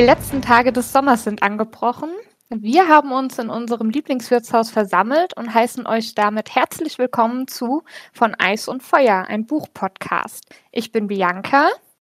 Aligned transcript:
Die 0.00 0.06
letzten 0.06 0.40
Tage 0.40 0.72
des 0.72 0.94
Sommers 0.94 1.24
sind 1.24 1.42
angebrochen. 1.42 2.08
Wir 2.48 2.88
haben 2.88 3.12
uns 3.12 3.38
in 3.38 3.50
unserem 3.50 3.90
Lieblingswirtshaus 3.90 4.70
versammelt 4.70 5.36
und 5.36 5.52
heißen 5.52 5.86
euch 5.86 6.14
damit 6.14 6.54
herzlich 6.54 6.96
willkommen 6.96 7.46
zu 7.48 7.82
Von 8.14 8.34
Eis 8.38 8.66
und 8.66 8.82
Feuer, 8.82 9.26
ein 9.28 9.44
Buchpodcast. 9.44 10.46
Ich 10.72 10.90
bin 10.90 11.08
Bianca. 11.08 11.68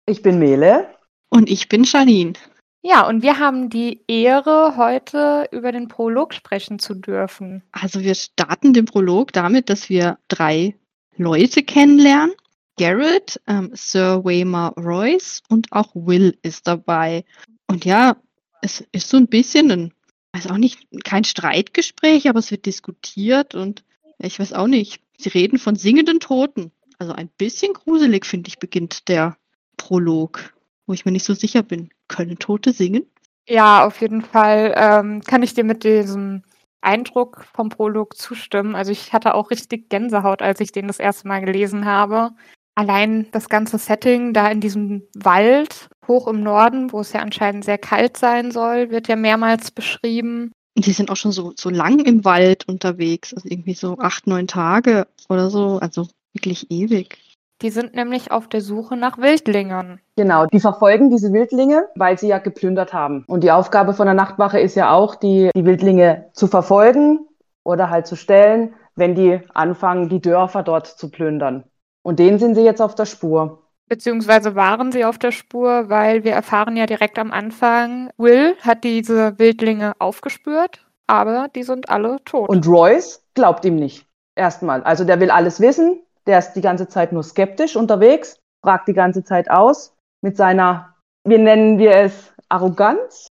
Ich 0.08 0.24
bin 0.24 0.40
Mele. 0.40 0.96
Und 1.30 1.48
ich 1.48 1.70
bin 1.70 1.84
Janine. 1.84 2.34
Ja, 2.82 3.08
und 3.08 3.22
wir 3.22 3.38
haben 3.38 3.70
die 3.70 4.02
Ehre, 4.08 4.78
heute 4.78 5.48
über 5.52 5.72
den 5.72 5.88
Prolog 5.88 6.34
sprechen 6.34 6.80
zu 6.80 6.96
dürfen. 6.96 7.62
Also 7.72 8.00
wir 8.00 8.16
starten 8.16 8.74
den 8.74 8.86
Prolog 8.86 9.32
damit, 9.32 9.70
dass 9.70 9.90
wir 9.90 10.18
drei 10.28 10.74
Leute 11.18 11.62
kennenlernen. 11.62 12.34
Garrett, 12.78 13.40
ähm, 13.48 13.70
Sir 13.74 14.26
Waymar 14.26 14.74
Royce 14.76 15.44
und 15.50 15.72
auch 15.72 15.92
Will 15.94 16.36
ist 16.42 16.68
dabei. 16.68 17.24
Und 17.68 17.86
ja, 17.86 18.18
es 18.62 18.84
ist 18.92 19.10
so 19.10 19.18
ein 19.18 19.28
bisschen 19.28 19.72
ein, 19.72 19.94
weiß 20.34 20.48
auch 20.48 20.58
nicht, 20.58 20.88
kein 21.04 21.24
Streitgespräch, 21.24 22.30
aber 22.30 22.40
es 22.40 22.52
wird 22.52 22.66
diskutiert 22.66 23.56
und 23.56 23.84
ich 24.18 24.40
weiß 24.40 24.54
auch 24.54 24.68
nicht. 24.68 25.02
Sie 25.18 25.30
reden 25.30 25.60
von 25.60 25.76
singenden 25.76 26.20
Toten. 26.20 26.72
Also 26.98 27.14
ein 27.14 27.30
bisschen 27.38 27.74
gruselig, 27.74 28.26
finde 28.26 28.48
ich, 28.48 28.60
beginnt 28.60 29.08
der 29.08 29.38
Prolog, 29.78 30.54
wo 30.86 30.94
ich 30.94 31.06
mir 31.06 31.12
nicht 31.12 31.26
so 31.26 31.34
sicher 31.34 31.64
bin. 31.64 31.90
Können 32.08 32.40
Tote 32.40 32.72
singen? 32.72 33.06
Ja, 33.48 33.86
auf 33.86 34.02
jeden 34.02 34.22
Fall 34.22 34.74
ähm, 34.76 35.22
kann 35.22 35.44
ich 35.44 35.54
dir 35.54 35.64
mit 35.64 35.84
diesem 35.84 36.44
Eindruck 36.82 37.46
vom 37.54 37.70
Prolog 37.70 38.16
zustimmen. 38.16 38.76
Also 38.76 38.92
ich 38.92 39.14
hatte 39.14 39.36
auch 39.36 39.52
richtig 39.52 39.90
Gänsehaut, 39.90 40.42
als 40.42 40.60
ich 40.60 40.72
den 40.72 40.88
das 40.88 41.00
erste 41.00 41.28
Mal 41.28 41.42
gelesen 41.42 41.86
habe. 41.86 42.32
Allein 42.76 43.28
das 43.32 43.48
ganze 43.48 43.78
Setting 43.78 44.34
da 44.34 44.50
in 44.50 44.60
diesem 44.60 45.04
Wald 45.16 45.88
hoch 46.08 46.28
im 46.28 46.44
Norden, 46.44 46.92
wo 46.92 47.00
es 47.00 47.14
ja 47.14 47.22
anscheinend 47.22 47.64
sehr 47.64 47.78
kalt 47.78 48.18
sein 48.18 48.52
soll, 48.52 48.92
wird 48.92 49.08
ja 49.08 49.16
mehrmals 49.16 49.72
beschrieben. 49.72 50.52
Die 50.78 50.92
sind 50.92 51.10
auch 51.10 51.16
schon 51.16 51.32
so, 51.32 51.54
so 51.56 51.70
lang 51.70 52.00
im 52.00 52.26
Wald 52.26 52.68
unterwegs, 52.68 53.34
also 53.34 53.48
irgendwie 53.50 53.74
so 53.74 53.98
acht, 53.98 54.28
neun 54.28 54.48
Tage 54.48 55.08
oder 55.30 55.50
so, 55.50 55.80
also 55.80 56.08
wirklich 56.34 56.70
ewig. 56.70 57.18
Die 57.62 57.70
sind 57.70 57.96
nämlich 57.96 58.32
auf 58.32 58.50
der 58.50 58.60
Suche 58.60 58.98
nach 58.98 59.18
Wildlingen. 59.18 60.02
Genau, 60.18 60.46
die 60.46 60.60
verfolgen 60.60 61.10
diese 61.10 61.32
Wildlinge, 61.32 61.88
weil 61.96 62.20
sie 62.20 62.28
ja 62.28 62.40
geplündert 62.40 62.94
haben. 62.94 63.24
Und 63.28 63.46
die 63.46 63.52
Aufgabe 63.52 63.94
von 63.94 64.06
der 64.06 64.14
Nachtwache 64.14 64.60
ist 64.60 64.76
ja 64.76 64.92
auch, 64.92 65.16
die, 65.16 65.50
die 65.56 65.64
Wildlinge 65.64 66.30
zu 66.34 66.48
verfolgen 66.48 67.26
oder 67.64 67.90
halt 67.90 68.08
zu 68.08 68.18
stellen, 68.18 68.74
wenn 68.96 69.16
die 69.16 69.40
anfangen, 69.54 70.10
die 70.10 70.20
Dörfer 70.20 70.64
dort 70.64 70.88
zu 70.88 71.10
plündern. 71.10 71.64
Und 72.06 72.20
denen 72.20 72.38
sind 72.38 72.54
sie 72.54 72.62
jetzt 72.62 72.84
auf 72.84 72.94
der 72.94 73.08
Spur. 73.08 73.64
Beziehungsweise 73.88 74.54
waren 74.54 74.92
sie 74.92 75.06
auf 75.06 75.18
der 75.18 75.32
Spur, 75.32 75.90
weil 75.90 76.24
wir 76.24 76.34
erfahren 76.34 76.78
ja 76.78 76.86
direkt 76.86 77.18
am 77.18 77.32
Anfang, 77.32 78.12
Will 78.18 78.56
hat 78.62 78.84
diese 78.84 79.40
Wildlinge 79.40 79.94
aufgespürt, 79.98 80.86
aber 81.08 81.48
die 81.56 81.64
sind 81.64 81.90
alle 81.90 82.24
tot. 82.24 82.48
Und 82.48 82.68
Royce 82.68 83.24
glaubt 83.34 83.66
ihm 83.66 83.78
nicht. 83.78 84.06
Erstmal. 84.36 84.84
Also 84.84 85.04
der 85.04 85.20
will 85.20 85.32
alles 85.32 85.60
wissen, 85.60 86.00
der 86.28 86.38
ist 86.38 86.54
die 86.54 86.62
ganze 86.62 86.88
Zeit 86.88 87.12
nur 87.12 87.24
skeptisch 87.24 87.76
unterwegs, 87.76 88.38
fragt 88.62 88.88
die 88.88 88.94
ganze 88.94 89.24
Zeit 89.24 89.50
aus 89.50 89.96
mit 90.22 90.38
seiner, 90.38 90.94
wie 91.24 91.40
nennen 91.40 91.80
wir 91.80 91.96
es, 91.96 92.32
Arroganz? 92.50 93.30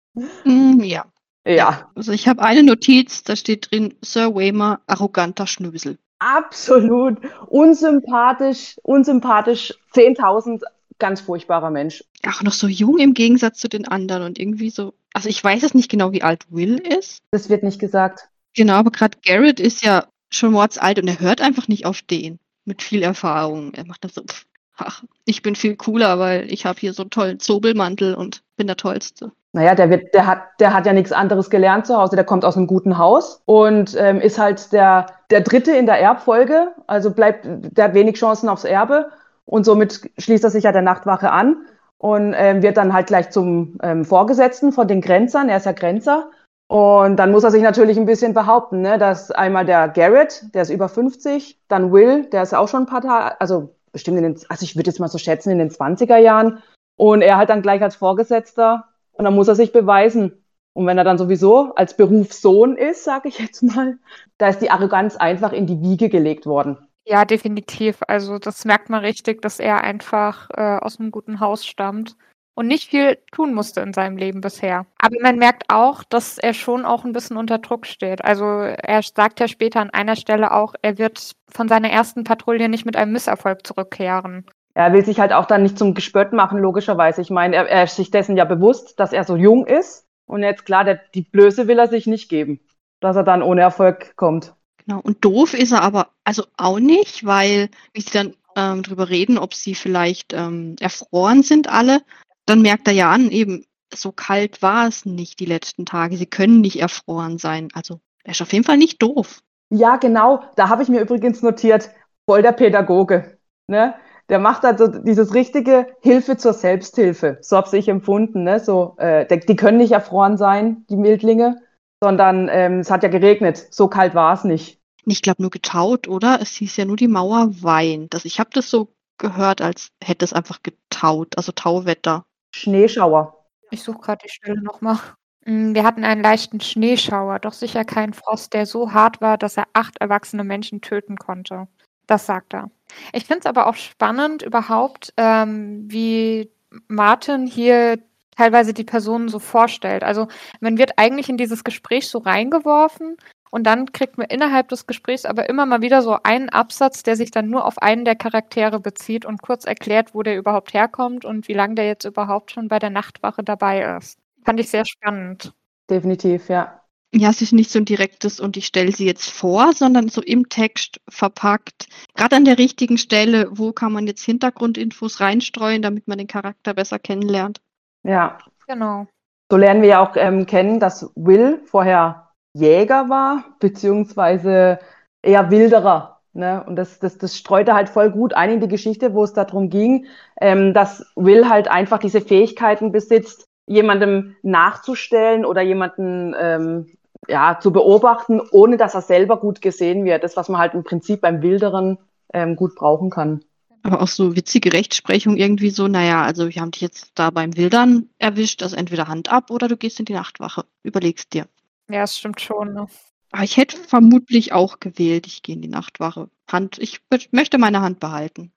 Mm, 0.45 0.79
ja. 0.81 1.07
Ja. 1.45 1.91
Also 1.97 2.13
ich 2.13 2.29
habe 2.29 2.43
eine 2.43 2.63
Notiz, 2.63 3.25
da 3.25 3.35
steht 3.35 3.73
drin, 3.73 3.95
Sir 4.01 4.33
Waymar, 4.33 4.81
arroganter 4.87 5.49
Schnösel 5.49 5.99
absolut 6.21 7.19
unsympathisch, 7.49 8.77
unsympathisch, 8.83 9.75
10.000, 9.95 10.63
ganz 10.99 11.21
furchtbarer 11.21 11.71
Mensch. 11.71 12.05
Auch 12.27 12.43
noch 12.43 12.53
so 12.53 12.69
jung 12.69 12.99
im 12.99 13.15
Gegensatz 13.15 13.59
zu 13.59 13.69
den 13.69 13.89
anderen 13.89 14.23
und 14.23 14.39
irgendwie 14.39 14.71
so, 14.71 14.95
also 15.13 15.29
ich 15.29 15.43
weiß 15.43 15.65
es 15.65 15.75
nicht 15.75 15.91
genau, 15.91 16.13
wie 16.13 16.23
alt 16.23 16.45
Will 16.51 16.77
ist. 16.79 17.23
Das 17.33 17.49
wird 17.49 17.65
nicht 17.65 17.81
gesagt. 17.81 18.29
Genau, 18.55 18.75
aber 18.75 18.91
gerade 18.91 19.19
Garrett 19.25 19.59
ist 19.59 19.83
ja 19.83 20.07
schon 20.29 20.53
mordsalt 20.53 20.99
und 21.01 21.09
er 21.09 21.21
hört 21.21 21.41
einfach 21.41 21.67
nicht 21.67 21.87
auf 21.87 22.03
den 22.03 22.39
mit 22.65 22.83
viel 22.83 23.03
Erfahrung. 23.03 23.75
Er 23.75 23.87
macht 23.87 24.05
das 24.05 24.15
so, 24.15 24.23
pff, 24.23 24.47
ach, 24.77 25.03
ich 25.25 25.43
bin 25.43 25.57
viel 25.57 25.77
cooler, 25.77 26.19
weil 26.19 26.53
ich 26.53 26.67
habe 26.67 26.79
hier 26.79 26.93
so 26.93 27.03
einen 27.03 27.11
tollen 27.11 27.41
Zobelmantel 27.41 28.15
und 28.15 28.43
bin 28.57 28.67
der 28.67 28.77
Tollste. 28.77 29.33
Naja, 29.53 29.75
der, 29.75 29.91
wird, 29.91 30.15
der, 30.15 30.27
hat, 30.27 30.43
der 30.61 30.73
hat 30.73 30.87
ja 30.87 30.93
nichts 30.93 31.11
anderes 31.11 31.51
gelernt 31.51 31.87
zu 31.87 31.97
Hause. 31.97 32.15
Der 32.15 32.25
kommt 32.25 32.45
aus 32.45 32.57
einem 32.57 32.69
guten 32.69 32.99
Haus 32.99 33.43
und 33.47 33.97
ähm, 33.99 34.21
ist 34.21 34.39
halt 34.39 34.73
der, 34.73 35.07
der 35.31 35.41
Dritte 35.41 35.73
in 35.73 35.87
der 35.87 36.01
Erbfolge. 36.01 36.69
Also 36.87 37.11
bleibt, 37.11 37.47
der 37.47 37.87
hat 37.87 37.95
wenig 37.95 38.17
Chancen 38.17 38.49
aufs 38.49 38.65
Erbe. 38.65 39.11
Und 39.47 39.65
somit 39.65 40.09
schließt 40.19 40.45
er 40.45 40.51
sich 40.51 40.65
ja 40.65 40.73
der 40.73 40.83
Nachtwache 40.83 41.33
an 41.33 41.67
und 41.99 42.35
ähm, 42.37 42.63
wird 42.63 42.77
dann 42.77 42.93
halt 42.93 43.09
gleich 43.09 43.31
zum 43.31 43.79
ähm, 43.83 44.05
Vorgesetzten 44.05 44.71
von 44.71 44.87
den 44.87 45.01
Grenzern. 45.01 45.49
Er 45.49 45.57
ist 45.57 45.67
ja 45.67 45.73
Grenzer. 45.73 46.31
Und 46.69 47.17
dann 47.17 47.33
muss 47.33 47.43
er 47.43 47.51
sich 47.51 47.63
natürlich 47.63 47.99
ein 47.99 48.07
bisschen 48.07 48.33
behaupten, 48.33 48.83
ne? 48.83 48.97
dass 48.97 49.33
einmal 49.33 49.67
der 49.67 49.89
Garrett, 49.89 50.55
der 50.55 50.63
ist 50.63 50.71
über 50.71 50.89
50, 50.89 51.59
dann 51.67 51.91
Will, 51.91 52.27
der 52.27 52.45
ist 52.45 52.55
auch 52.55 52.69
schon 52.69 52.85
ein 52.85 52.87
paar 52.87 53.01
Tage, 53.01 53.41
also 53.41 53.75
bestimmt 53.91 54.19
in 54.19 54.23
den, 54.23 54.41
also 54.49 54.63
ich 54.63 54.77
würde 54.77 54.89
jetzt 54.89 55.01
mal 55.01 55.09
so 55.09 55.19
schätzen, 55.19 55.51
in 55.51 55.59
den 55.59 55.71
20er 55.71 56.19
Jahren. 56.19 56.63
Und 56.97 57.23
er 57.23 57.39
halt 57.39 57.51
dann 57.51 57.63
gleich 57.63 57.83
als 57.83 57.97
Vorgesetzter 57.97 58.90
und 59.21 59.25
dann 59.25 59.35
muss 59.35 59.49
er 59.49 59.55
sich 59.55 59.71
beweisen. 59.71 60.43
Und 60.73 60.87
wenn 60.87 60.97
er 60.97 61.05
dann 61.05 61.19
sowieso 61.19 61.75
als 61.75 61.95
Berufssohn 61.95 62.75
ist, 62.75 63.05
sage 63.05 63.29
ich 63.29 63.39
jetzt 63.39 63.63
mal, 63.63 63.99
da 64.39 64.49
ist 64.49 64.61
die 64.61 64.71
Arroganz 64.71 65.17
einfach 65.17 65.53
in 65.53 65.67
die 65.67 65.83
Wiege 65.83 66.09
gelegt 66.09 66.47
worden. 66.47 66.79
Ja, 67.05 67.27
definitiv. 67.27 67.99
Also 68.09 68.39
das 68.39 68.65
merkt 68.65 68.89
man 68.89 69.05
richtig, 69.05 69.43
dass 69.43 69.61
er 69.61 69.85
einfach 69.85 70.49
äh, 70.57 70.79
aus 70.79 70.99
einem 70.99 71.11
guten 71.11 71.39
Haus 71.39 71.67
stammt 71.67 72.17
und 72.55 72.67
nicht 72.67 72.89
viel 72.89 73.19
tun 73.31 73.53
musste 73.53 73.83
in 73.83 73.93
seinem 73.93 74.17
Leben 74.17 74.41
bisher. 74.41 74.87
Aber 74.99 75.17
man 75.21 75.37
merkt 75.37 75.65
auch, 75.69 76.03
dass 76.03 76.39
er 76.39 76.55
schon 76.55 76.87
auch 76.87 77.05
ein 77.05 77.13
bisschen 77.13 77.37
unter 77.37 77.59
Druck 77.59 77.85
steht. 77.85 78.25
Also 78.25 78.47
er 78.47 79.03
sagt 79.03 79.39
ja 79.39 79.49
später 79.49 79.83
an 79.83 79.91
einer 79.91 80.17
Stelle 80.17 80.55
auch, 80.55 80.73
er 80.81 80.97
wird 80.97 81.33
von 81.53 81.69
seiner 81.69 81.91
ersten 81.91 82.25
Patrouille 82.25 82.71
nicht 82.71 82.87
mit 82.87 82.97
einem 82.97 83.13
Misserfolg 83.13 83.67
zurückkehren 83.67 84.47
er 84.87 84.93
will 84.93 85.05
sich 85.05 85.21
halt 85.21 85.33
auch 85.33 85.47
dann 85.47 85.63
nicht 85.63 85.79
zum 85.79 85.95
Gespött 85.95 86.33
machen, 86.33 86.59
logischerweise. 86.59 87.21
Ich 87.21 87.31
meine, 87.31 87.57
er, 87.57 87.69
er 87.69 87.85
ist 87.85 87.97
sich 87.97 88.11
dessen 88.11 88.37
ja 88.37 88.45
bewusst, 88.45 88.99
dass 88.99 89.13
er 89.13 89.25
so 89.25 89.37
jung 89.37 89.67
ist. 89.67 90.07
Und 90.27 90.43
jetzt 90.43 90.65
klar, 90.65 90.85
der, 90.85 91.01
die 91.15 91.23
Blöße 91.23 91.67
will 91.67 91.79
er 91.79 91.89
sich 91.89 92.07
nicht 92.07 92.29
geben, 92.29 92.61
dass 93.01 93.17
er 93.17 93.25
dann 93.25 93.43
ohne 93.43 93.63
Erfolg 93.63 94.17
kommt. 94.17 94.55
Genau, 94.87 95.01
und 95.01 95.25
doof 95.25 95.55
ist 95.55 95.73
er 95.73 95.83
aber 95.83 96.09
also 96.25 96.45
auch 96.57 96.79
nicht, 96.79 97.27
weil, 97.27 97.69
wie 97.93 98.01
sie 98.01 98.11
dann 98.13 98.35
ähm, 98.57 98.83
drüber 98.83 99.09
reden, 99.09 99.39
ob 99.39 99.55
sie 99.55 99.75
vielleicht 99.75 100.33
ähm, 100.33 100.77
erfroren 100.81 101.43
sind 101.43 101.69
alle, 101.69 102.03
dann 102.47 102.63
merkt 102.63 102.87
er 102.89 102.95
ja 102.95 103.11
an, 103.11 103.31
eben, 103.31 103.65
so 103.93 104.13
kalt 104.13 104.63
war 104.63 104.87
es 104.87 105.05
nicht 105.05 105.41
die 105.41 105.47
letzten 105.47 105.85
Tage. 105.85 106.17
Sie 106.17 106.27
können 106.27 106.61
nicht 106.61 106.81
erfroren 106.81 107.39
sein. 107.39 107.69
Also 107.75 108.01
er 108.23 108.33
ist 108.33 108.43
auf 108.43 108.53
jeden 108.53 108.65
Fall 108.65 108.77
nicht 108.77 109.03
doof. 109.03 109.41
Ja, 109.69 109.97
genau. 109.97 110.45
Da 110.57 110.69
habe 110.69 110.83
ich 110.83 110.89
mir 110.89 111.01
übrigens 111.01 111.43
notiert, 111.43 111.91
voll 112.25 112.43
der 112.43 112.53
Pädagoge. 112.53 113.39
Ne? 113.67 113.95
Der 114.31 114.39
macht 114.39 114.65
also 114.65 114.87
dieses 114.87 115.35
richtige 115.35 115.89
Hilfe 116.01 116.37
zur 116.37 116.55
Selbsthilfe. 116.55 117.39
So 117.41 117.57
habe 117.57 117.77
ich 117.77 117.89
empfunden. 117.89 118.45
Ne? 118.45 118.61
So, 118.61 118.95
äh, 118.99 119.27
die 119.27 119.57
können 119.57 119.79
nicht 119.79 119.93
erfroren 119.93 120.39
sein, 120.39 120.87
die 120.89 120.97
Wildlinge, 120.97 121.61
sondern 122.03 122.49
ähm, 122.51 122.79
es 122.79 122.91
hat 122.91 123.03
ja 123.03 123.09
geregnet. 123.09 123.67
So 123.71 123.89
kalt 123.89 124.15
war 124.15 124.33
es 124.33 124.45
nicht. 124.45 124.81
Ich 125.05 125.23
glaube 125.23 125.43
nur 125.43 125.51
getaut, 125.51 126.09
oder? 126.09 126.39
Es 126.41 126.51
hieß 126.53 126.77
ja 126.77 126.85
nur 126.85 126.97
die 126.97 127.09
Mauer 127.09 127.51
weint. 127.63 128.15
Also 128.15 128.27
ich 128.27 128.39
habe 128.39 128.51
das 128.53 128.71
so 128.71 128.95
gehört, 129.19 129.61
als 129.61 129.91
hätte 130.03 130.25
es 130.25 130.33
einfach 130.33 130.63
getaut, 130.63 131.37
also 131.37 131.53
Tauwetter. 131.53 132.25
Schneeschauer. 132.55 133.47
Ich 133.71 133.83
suche 133.83 133.99
gerade 133.99 134.23
die 134.25 134.31
Stelle 134.31 134.63
nochmal. 134.63 134.99
Mm, 135.45 135.75
wir 135.75 135.85
hatten 135.85 136.05
einen 136.05 136.23
leichten 136.23 136.61
Schneeschauer, 136.61 137.41
doch 137.41 137.53
sicher 137.53 137.85
keinen 137.85 138.15
Frost, 138.15 138.55
der 138.55 138.67
so 138.67 138.93
hart 138.93 139.21
war, 139.21 139.39
dass 139.39 139.57
er 139.57 139.67
acht 139.73 140.01
erwachsene 140.01 140.45
Menschen 140.45 140.81
töten 140.81 141.17
konnte. 141.17 141.67
Das 142.11 142.27
sagt 142.27 142.55
er. 142.55 142.73
Ich 143.13 143.25
finde 143.27 143.39
es 143.41 143.47
aber 143.47 143.69
auch 143.69 143.77
spannend 143.77 144.43
überhaupt, 144.43 145.15
ähm, 145.17 145.85
wie 145.89 146.51
Martin 146.89 147.47
hier 147.47 148.01
teilweise 148.37 148.75
die 148.75 148.83
Personen 148.83 149.29
so 149.29 149.39
vorstellt. 149.39 150.03
Also 150.03 150.27
man 150.59 150.77
wird 150.77 150.95
eigentlich 150.97 151.29
in 151.29 151.37
dieses 151.37 151.63
Gespräch 151.63 152.09
so 152.09 152.19
reingeworfen 152.19 153.17
und 153.53 153.63
dann 153.65 153.93
kriegt 153.93 154.19
man 154.19 154.27
innerhalb 154.27 154.67
des 154.71 154.89
Gesprächs 154.89 155.25
aber 155.25 155.49
immer 155.49 155.67
mal 155.67 155.83
wieder 155.83 156.03
so 156.03 156.19
einen 156.25 156.49
Absatz, 156.49 157.05
der 157.05 157.15
sich 157.15 157.31
dann 157.31 157.49
nur 157.49 157.65
auf 157.65 157.79
einen 157.79 158.05
der 158.05 158.17
Charaktere 158.17 158.81
bezieht 158.81 159.25
und 159.25 159.41
kurz 159.41 159.65
erklärt, 159.65 160.13
wo 160.13 160.25
der 160.25 160.37
überhaupt 160.37 160.75
herkommt 160.75 161.25
und 161.25 161.47
wie 161.47 161.55
lange 161.55 161.77
der 161.77 161.87
jetzt 161.87 162.07
überhaupt 162.07 162.51
schon 162.51 162.67
bei 162.67 162.81
der 162.81 162.91
Nachtwache 162.91 163.45
dabei 163.45 163.99
ist. 163.99 164.19
Fand 164.45 164.59
ich 164.59 164.69
sehr 164.69 164.85
spannend. 164.85 165.53
Definitiv, 165.89 166.49
ja. 166.49 166.80
Ja, 167.13 167.31
es 167.31 167.43
ist 167.43 167.53
nicht 167.53 167.71
so 167.73 167.81
ein 167.81 167.85
direktes 167.85 168.39
und 168.39 168.57
ich 168.57 168.67
stelle 168.67 168.93
sie 168.93 169.05
jetzt 169.05 169.31
vor, 169.31 169.73
sondern 169.73 170.09
so 170.09 170.23
im 170.23 170.49
Text 170.49 171.01
verpackt. 171.09 171.89
Gerade 172.15 172.37
an 172.37 172.45
der 172.45 172.59
richtigen 172.59 172.99
Stelle, 172.99 173.49
wo 173.51 173.73
kann 173.73 173.93
man 173.93 174.07
jetzt 174.07 174.23
Hintergrundinfos 174.23 175.21
reinstreuen, 175.21 175.83
damit 175.83 176.07
man 176.07 176.19
den 176.19 176.29
Charakter 176.29 176.73
besser 176.73 177.01
kennenlernt. 177.01 177.61
Ja, 178.05 178.39
genau. 178.69 179.09
So 179.51 179.57
lernen 179.57 179.83
wir 179.83 179.89
ja 179.89 180.01
auch 180.01 180.15
ähm, 180.15 180.47
kennen, 180.47 180.79
dass 180.79 181.11
Will 181.17 181.61
vorher 181.67 182.31
Jäger 182.55 183.09
war, 183.09 183.45
beziehungsweise 183.59 184.79
eher 185.23 185.51
Wilderer. 185.51 186.21
Ne? 186.33 186.63
Und 186.65 186.77
das, 186.77 187.01
das, 187.01 187.19
das 187.19 187.37
streute 187.37 187.75
halt 187.75 187.89
voll 187.89 188.11
gut 188.11 188.35
ein 188.35 188.51
in 188.51 188.61
die 188.61 188.69
Geschichte, 188.69 189.15
wo 189.15 189.25
es 189.25 189.33
darum 189.33 189.69
ging, 189.69 190.07
ähm, 190.41 190.75
dass 190.75 191.05
Will 191.17 191.49
halt 191.49 191.67
einfach 191.67 191.99
diese 191.99 192.21
Fähigkeiten 192.21 192.93
besitzt, 192.93 193.47
jemandem 193.67 194.37
nachzustellen 194.43 195.45
oder 195.45 195.63
jemanden 195.63 196.35
ähm, 196.39 196.87
ja, 197.29 197.59
zu 197.61 197.73
beobachten, 197.73 198.41
ohne 198.51 198.77
dass 198.77 198.95
er 198.95 199.03
selber 199.03 199.39
gut 199.39 199.61
gesehen 199.61 200.05
wird. 200.05 200.25
Das, 200.25 200.37
was 200.37 200.49
man 200.49 200.61
halt 200.61 200.75
im 200.75 200.85
Prinzip 200.85 201.21
beim 201.21 201.43
Wilderen 201.43 201.99
ähm, 202.33 202.57
gut 202.57 202.75
brauchen 202.75 203.11
kann. 203.11 203.45
Aber 203.83 204.03
auch 204.03 204.09
so 204.09 204.37
witzige 204.37 204.73
Rechtsprechung 204.73 205.37
irgendwie 205.37 205.71
so, 205.71 205.89
naja, 205.89 206.23
also 206.23 206.49
wir 206.49 206.61
haben 206.61 206.71
dich 206.71 206.83
jetzt 206.83 207.13
da 207.15 207.31
beim 207.31 207.57
Wildern 207.57 208.11
erwischt, 208.19 208.63
also 208.63 208.77
entweder 208.77 209.09
Hand 209.09 209.33
ab 209.33 209.51
oder 209.51 209.69
du 209.69 209.77
gehst 209.77 209.99
in 210.01 210.05
die 210.05 210.13
Nachtwache. 210.13 210.65
Überlegst 210.83 211.33
dir. 211.33 211.47
Ja, 211.89 212.03
das 212.03 212.19
stimmt 212.19 212.41
schon. 212.41 212.75
Ne? 212.75 212.87
Aber 213.33 213.43
ich 213.43 213.57
hätte 213.57 213.77
vermutlich 213.77 214.53
auch 214.53 214.81
gewählt, 214.81 215.27
ich 215.27 215.43
gehe 215.43 215.55
in 215.55 215.63
die 215.63 215.69
Nachtwache. 215.69 216.29
Hand, 216.51 216.79
ich 216.79 217.01
möchte 217.31 217.59
meine 217.59 217.81
Hand 217.81 218.01
behalten. 218.01 218.53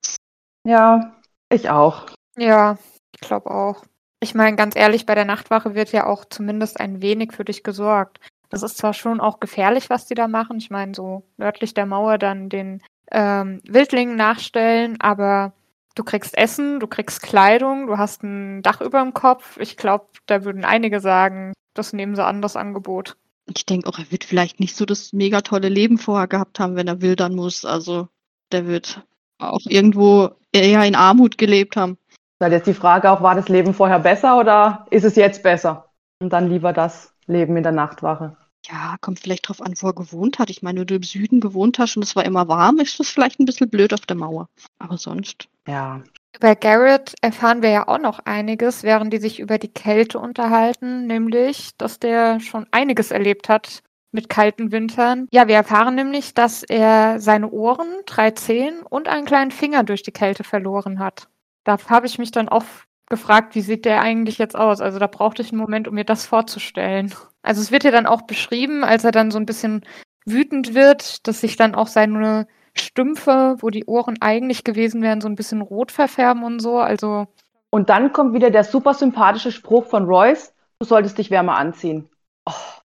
Ja, 0.65 1.15
ich 1.49 1.69
auch. 1.69 2.07
Ja, 2.37 2.77
ich 3.13 3.21
glaube 3.21 3.51
auch. 3.51 3.85
Ich 4.19 4.35
meine, 4.35 4.55
ganz 4.55 4.75
ehrlich, 4.75 5.05
bei 5.05 5.15
der 5.15 5.25
Nachtwache 5.25 5.75
wird 5.75 5.91
ja 5.91 6.05
auch 6.05 6.25
zumindest 6.25 6.79
ein 6.79 7.01
wenig 7.01 7.33
für 7.33 7.45
dich 7.45 7.63
gesorgt. 7.63 8.19
Das 8.53 8.61
ist 8.61 8.77
zwar 8.77 8.93
schon 8.93 9.19
auch 9.19 9.39
gefährlich, 9.39 9.89
was 9.89 10.05
die 10.05 10.13
da 10.13 10.27
machen. 10.27 10.59
Ich 10.59 10.69
meine, 10.69 10.93
so 10.93 11.23
nördlich 11.37 11.73
der 11.73 11.87
Mauer 11.87 12.19
dann 12.19 12.49
den 12.49 12.83
ähm, 13.11 13.61
Wildlingen 13.65 14.15
nachstellen, 14.15 15.01
aber 15.01 15.53
du 15.95 16.03
kriegst 16.03 16.37
Essen, 16.37 16.79
du 16.79 16.85
kriegst 16.85 17.23
Kleidung, 17.23 17.87
du 17.87 17.97
hast 17.97 18.21
ein 18.21 18.61
Dach 18.61 18.79
über 18.79 19.01
dem 19.01 19.15
Kopf. 19.15 19.57
Ich 19.57 19.75
glaube, 19.75 20.05
da 20.27 20.43
würden 20.43 20.65
einige 20.65 20.99
sagen, 20.99 21.53
das 21.73 21.93
nehmen 21.93 22.13
sie 22.15 22.23
an, 22.23 22.43
das 22.43 22.55
Angebot. 22.55 23.17
Ich 23.51 23.65
denke 23.65 23.89
auch, 23.89 23.97
er 23.97 24.11
wird 24.11 24.23
vielleicht 24.23 24.59
nicht 24.59 24.75
so 24.75 24.85
das 24.85 25.13
mega 25.13 25.41
tolle 25.41 25.69
Leben 25.69 25.97
vorher 25.97 26.27
gehabt 26.27 26.59
haben, 26.59 26.75
wenn 26.75 26.87
er 26.87 27.01
wildern 27.01 27.33
muss. 27.33 27.65
Also 27.65 28.07
der 28.51 28.67
wird 28.67 29.01
auch 29.39 29.61
irgendwo 29.65 30.29
eher 30.51 30.83
in 30.83 30.93
Armut 30.93 31.39
gelebt 31.39 31.75
haben. 31.75 31.97
Weil 32.37 32.51
jetzt 32.51 32.67
die 32.67 32.75
Frage 32.75 33.09
auch, 33.09 33.23
war 33.23 33.33
das 33.33 33.49
Leben 33.49 33.73
vorher 33.73 33.97
besser 33.97 34.37
oder 34.37 34.85
ist 34.91 35.05
es 35.05 35.15
jetzt 35.15 35.41
besser? 35.41 35.89
Und 36.19 36.31
dann 36.31 36.51
lieber 36.51 36.71
das 36.71 37.15
Leben 37.25 37.57
in 37.57 37.63
der 37.63 37.71
Nachtwache. 37.71 38.37
Ja, 38.65 38.95
kommt 39.01 39.19
vielleicht 39.19 39.47
drauf 39.49 39.61
an, 39.61 39.73
wo 39.77 39.87
er 39.87 39.93
gewohnt 39.93 40.39
hat. 40.39 40.49
Ich 40.49 40.61
meine, 40.61 40.81
wenn 40.81 40.87
du 40.87 40.95
im 40.95 41.03
Süden 41.03 41.39
gewohnt 41.41 41.79
hast 41.79 41.97
und 41.97 42.03
es 42.03 42.15
war 42.15 42.25
immer 42.25 42.47
warm, 42.47 42.79
ist 42.79 42.99
das 42.99 43.09
vielleicht 43.09 43.39
ein 43.39 43.45
bisschen 43.45 43.69
blöd 43.69 43.93
auf 43.93 44.05
der 44.05 44.15
Mauer. 44.15 44.47
Aber 44.79 44.97
sonst. 44.97 45.49
Ja. 45.67 46.01
Über 46.35 46.55
Garrett 46.55 47.13
erfahren 47.21 47.61
wir 47.61 47.69
ja 47.69 47.87
auch 47.87 47.99
noch 47.99 48.19
einiges, 48.19 48.83
während 48.83 49.13
die 49.13 49.19
sich 49.19 49.39
über 49.39 49.57
die 49.57 49.71
Kälte 49.71 50.17
unterhalten, 50.17 51.05
nämlich, 51.07 51.71
dass 51.77 51.99
der 51.99 52.39
schon 52.39 52.65
einiges 52.71 53.11
erlebt 53.11 53.49
hat 53.49 53.83
mit 54.11 54.29
kalten 54.29 54.71
Wintern. 54.71 55.27
Ja, 55.31 55.47
wir 55.47 55.55
erfahren 55.55 55.95
nämlich, 55.95 56.33
dass 56.33 56.63
er 56.63 57.19
seine 57.19 57.49
Ohren, 57.49 57.87
drei 58.05 58.31
Zehen 58.31 58.81
und 58.89 59.07
einen 59.07 59.25
kleinen 59.25 59.51
Finger 59.51 59.83
durch 59.83 60.03
die 60.03 60.11
Kälte 60.11 60.43
verloren 60.43 60.99
hat. 60.99 61.27
Da 61.63 61.77
habe 61.89 62.05
ich 62.05 62.17
mich 62.17 62.31
dann 62.31 62.49
auch 62.49 62.63
gefragt, 63.09 63.55
wie 63.55 63.61
sieht 63.61 63.85
der 63.85 64.01
eigentlich 64.01 64.37
jetzt 64.37 64.55
aus? 64.55 64.81
Also 64.81 64.99
da 64.99 65.07
brauchte 65.07 65.41
ich 65.41 65.51
einen 65.51 65.61
Moment, 65.61 65.87
um 65.87 65.95
mir 65.95 66.05
das 66.05 66.25
vorzustellen. 66.25 67.13
Also 67.43 67.61
es 67.61 67.71
wird 67.71 67.83
ja 67.83 67.91
dann 67.91 68.07
auch 68.07 68.23
beschrieben, 68.23 68.83
als 68.83 69.03
er 69.03 69.11
dann 69.11 69.29
so 69.29 69.37
ein 69.37 69.45
bisschen 69.45 69.85
wütend 70.25 70.73
wird, 70.73 71.27
dass 71.27 71.41
sich 71.41 71.57
dann 71.57 71.75
auch 71.75 71.87
seine 71.87 72.47
Stümpfe, 72.73 73.57
wo 73.59 73.69
die 73.69 73.85
Ohren 73.85 74.21
eigentlich 74.21 74.63
gewesen 74.63 75.01
wären, 75.01 75.21
so 75.21 75.27
ein 75.27 75.35
bisschen 75.35 75.61
rot 75.61 75.91
verfärben 75.91 76.43
und 76.43 76.59
so. 76.59 76.79
Also 76.79 77.27
und 77.69 77.89
dann 77.89 78.13
kommt 78.13 78.33
wieder 78.33 78.49
der 78.49 78.63
super 78.63 78.93
sympathische 78.93 79.51
Spruch 79.51 79.85
von 79.85 80.05
Royce: 80.05 80.53
Du 80.79 80.85
solltest 80.85 81.17
dich 81.17 81.29
wärmer 81.31 81.57
anziehen. 81.57 82.09
Oh, 82.45 82.51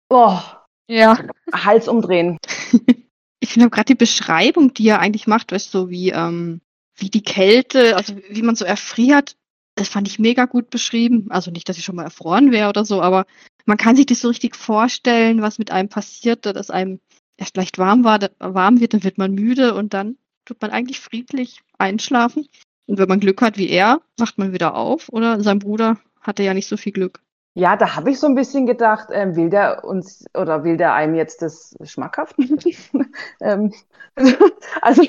oh. 0.09 0.39
Ja. 0.87 1.17
Hals 1.53 1.87
umdrehen. 1.87 2.37
ich 3.39 3.53
finde 3.53 3.69
gerade 3.69 3.85
die 3.85 3.95
Beschreibung, 3.95 4.73
die 4.73 4.87
er 4.87 4.99
eigentlich 4.99 5.27
macht, 5.27 5.51
weißt 5.51 5.73
du, 5.73 5.79
so 5.79 5.89
wie, 5.89 6.11
ähm, 6.11 6.61
wie 6.95 7.09
die 7.09 7.23
Kälte, 7.23 7.97
also 7.97 8.15
wie 8.29 8.41
man 8.41 8.55
so 8.55 8.65
erfriert, 8.65 9.35
das 9.77 9.89
fand 9.89 10.07
ich 10.07 10.19
mega 10.19 10.45
gut 10.45 10.69
beschrieben. 10.69 11.27
Also 11.29 11.51
nicht, 11.51 11.69
dass 11.69 11.77
ich 11.77 11.85
schon 11.85 11.95
mal 11.95 12.03
erfroren 12.03 12.51
wäre 12.51 12.69
oder 12.69 12.83
so, 12.83 13.01
aber 13.01 13.25
man 13.65 13.77
kann 13.77 13.95
sich 13.95 14.05
das 14.05 14.21
so 14.21 14.27
richtig 14.27 14.55
vorstellen, 14.55 15.41
was 15.41 15.59
mit 15.59 15.71
einem 15.71 15.89
passiert, 15.89 16.45
dass 16.45 16.69
einem 16.69 16.99
erst 17.37 17.55
leicht 17.55 17.77
warm 17.77 18.03
war, 18.03 18.19
warm 18.39 18.79
wird, 18.79 18.93
dann 18.93 19.03
wird 19.03 19.17
man 19.17 19.33
müde 19.33 19.75
und 19.75 19.93
dann 19.93 20.17
tut 20.45 20.61
man 20.61 20.71
eigentlich 20.71 20.99
friedlich 20.99 21.61
einschlafen. 21.77 22.47
Und 22.87 22.97
wenn 22.97 23.07
man 23.07 23.19
Glück 23.19 23.41
hat 23.41 23.57
wie 23.57 23.69
er, 23.69 24.01
wacht 24.17 24.37
man 24.37 24.53
wieder 24.53 24.75
auf. 24.75 25.09
Oder 25.09 25.41
sein 25.41 25.59
Bruder 25.59 25.97
hatte 26.21 26.43
ja 26.43 26.53
nicht 26.53 26.67
so 26.67 26.77
viel 26.77 26.93
Glück. 26.93 27.21
Ja, 27.53 27.75
da 27.75 27.95
habe 27.95 28.11
ich 28.11 28.19
so 28.19 28.27
ein 28.27 28.35
bisschen 28.35 28.65
gedacht, 28.67 29.09
ähm, 29.11 29.35
will 29.35 29.49
der 29.49 29.83
uns 29.83 30.25
oder 30.35 30.63
will 30.63 30.77
der 30.77 30.93
einem 30.93 31.15
jetzt 31.15 31.41
das 31.41 31.75
schmackhaft 31.83 32.35
ähm, 33.41 33.73
also 34.81 35.03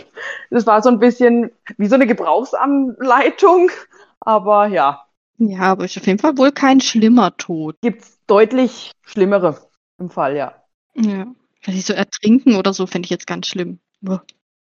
das 0.51 0.67
war 0.67 0.83
so 0.83 0.89
ein 0.89 0.99
bisschen 0.99 1.51
wie 1.77 1.89
so 1.89 1.95
eine 1.95 2.07
Gebrauchsanleitung, 2.07 3.71
aber 4.29 4.67
ja. 4.67 5.07
Ja, 5.39 5.61
aber 5.61 5.87
ist 5.87 5.97
auf 5.97 6.07
jeden 6.07 6.19
Fall 6.19 6.37
wohl 6.37 6.53
kein 6.53 6.81
schlimmer 6.81 7.35
Tod. 7.37 7.77
Gibt 7.81 8.03
es 8.03 8.19
deutlich 8.27 8.93
schlimmere 9.03 9.59
im 9.99 10.11
Fall, 10.11 10.37
ja. 10.37 10.55
Ja. 10.95 11.27
Vielleicht 11.61 11.87
so 11.87 11.95
ertrinken 11.95 12.57
oder 12.57 12.75
so 12.75 12.87
fände 12.87 13.07
ich 13.07 13.11
jetzt 13.11 13.27
ganz 13.27 13.47
schlimm. 13.47 13.81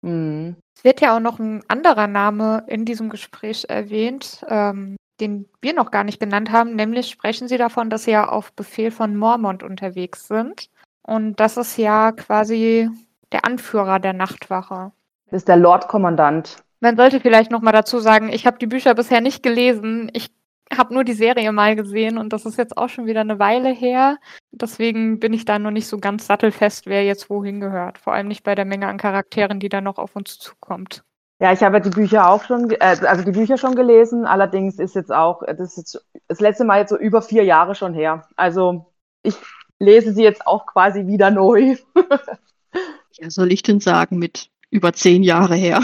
Mhm. 0.00 0.56
Es 0.75 0.85
wird 0.85 1.00
ja 1.00 1.15
auch 1.15 1.20
noch 1.20 1.38
ein 1.38 1.62
anderer 1.69 2.06
Name 2.06 2.65
in 2.67 2.85
diesem 2.85 3.11
Gespräch 3.11 3.67
erwähnt, 3.69 4.44
ähm, 4.49 4.97
den 5.20 5.49
wir 5.61 5.75
noch 5.75 5.91
gar 5.91 6.05
nicht 6.05 6.21
genannt 6.21 6.50
haben, 6.50 6.75
nämlich 6.75 7.11
sprechen 7.11 7.49
sie 7.49 7.59
davon, 7.59 7.91
dass 7.91 8.05
sie 8.05 8.12
ja 8.12 8.29
auf 8.29 8.53
Befehl 8.53 8.91
von 8.91 9.17
Mormont 9.17 9.62
unterwegs 9.62 10.29
sind. 10.29 10.71
Und 11.03 11.41
das 11.41 11.56
ist 11.56 11.76
ja 11.76 12.12
quasi 12.12 12.88
der 13.32 13.44
Anführer 13.44 13.99
der 13.99 14.12
Nachtwache. 14.12 14.93
Das 15.26 15.43
ist 15.43 15.49
der 15.49 15.56
Lord-Kommandant. 15.56 16.62
Man 16.81 16.97
sollte 16.97 17.21
vielleicht 17.21 17.51
noch 17.51 17.61
mal 17.61 17.73
dazu 17.73 17.99
sagen, 17.99 18.31
ich 18.33 18.47
habe 18.47 18.59
die 18.59 18.67
Bücher 18.67 18.95
bisher 18.95 19.21
nicht 19.21 19.43
gelesen. 19.43 20.11
Ich 20.13 20.31
habe 20.77 20.95
nur 20.95 21.05
die 21.05 21.15
Serie 21.15 21.51
mal 21.53 21.77
gesehen 21.77 22.19
und 22.19 22.33
das 22.33 22.47
ist 22.47 22.59
jetzt 22.59 22.77
auch 22.77 22.89
schon 22.89 23.07
wieder 23.07 23.23
eine 23.23 23.39
Weile 23.39 23.71
her. 23.71 24.19
Deswegen 24.51 25.19
bin 25.19 25.33
ich 25.33 25.45
da 25.45 25.59
noch 25.59 25.71
nicht 25.71 25.87
so 25.87 25.99
ganz 25.99 26.27
sattelfest, 26.27 26.87
wer 26.87 27.05
jetzt 27.05 27.31
wohin 27.31 27.61
gehört. 27.61 27.99
Vor 27.99 28.13
allem 28.13 28.29
nicht 28.29 28.45
bei 28.45 28.55
der 28.55 28.65
Menge 28.65 28.87
an 28.87 28.99
Charakteren, 28.99 29.61
die 29.61 29.69
da 29.69 29.81
noch 29.81 29.99
auf 29.99 30.15
uns 30.15 30.39
zukommt. 30.39 31.03
Ja, 31.41 31.53
ich 31.53 31.63
habe 31.63 31.81
die 31.81 31.91
Bücher 31.91 32.29
auch 32.29 32.45
schon, 32.45 32.71
äh, 32.71 32.97
also 33.03 33.25
die 33.25 33.31
Bücher 33.31 33.59
schon 33.59 33.77
gelesen. 33.77 34.27
Allerdings 34.27 34.79
ist 34.79 34.95
jetzt 34.95 35.13
auch, 35.13 35.43
das 35.47 35.77
ist 35.77 35.77
jetzt 35.77 36.05
das 36.27 36.41
letzte 36.41 36.65
Mal 36.65 36.81
jetzt 36.81 36.91
so 36.91 36.99
über 36.99 37.23
vier 37.23 37.45
Jahre 37.45 37.75
schon 37.75 37.95
her. 37.95 38.27
Also 38.37 38.93
ich 39.23 39.37
lese 39.79 40.13
sie 40.13 40.23
jetzt 40.23 40.47
auch 40.47 40.67
quasi 40.67 41.07
wieder 41.07 41.31
neu. 41.31 41.76
ja, 43.12 43.31
soll 43.31 43.52
ich 43.52 43.62
denn 43.62 43.81
sagen, 43.81 44.19
mit 44.19 44.50
über 44.71 44.93
zehn 44.93 45.23
Jahre 45.23 45.55
her? 45.55 45.81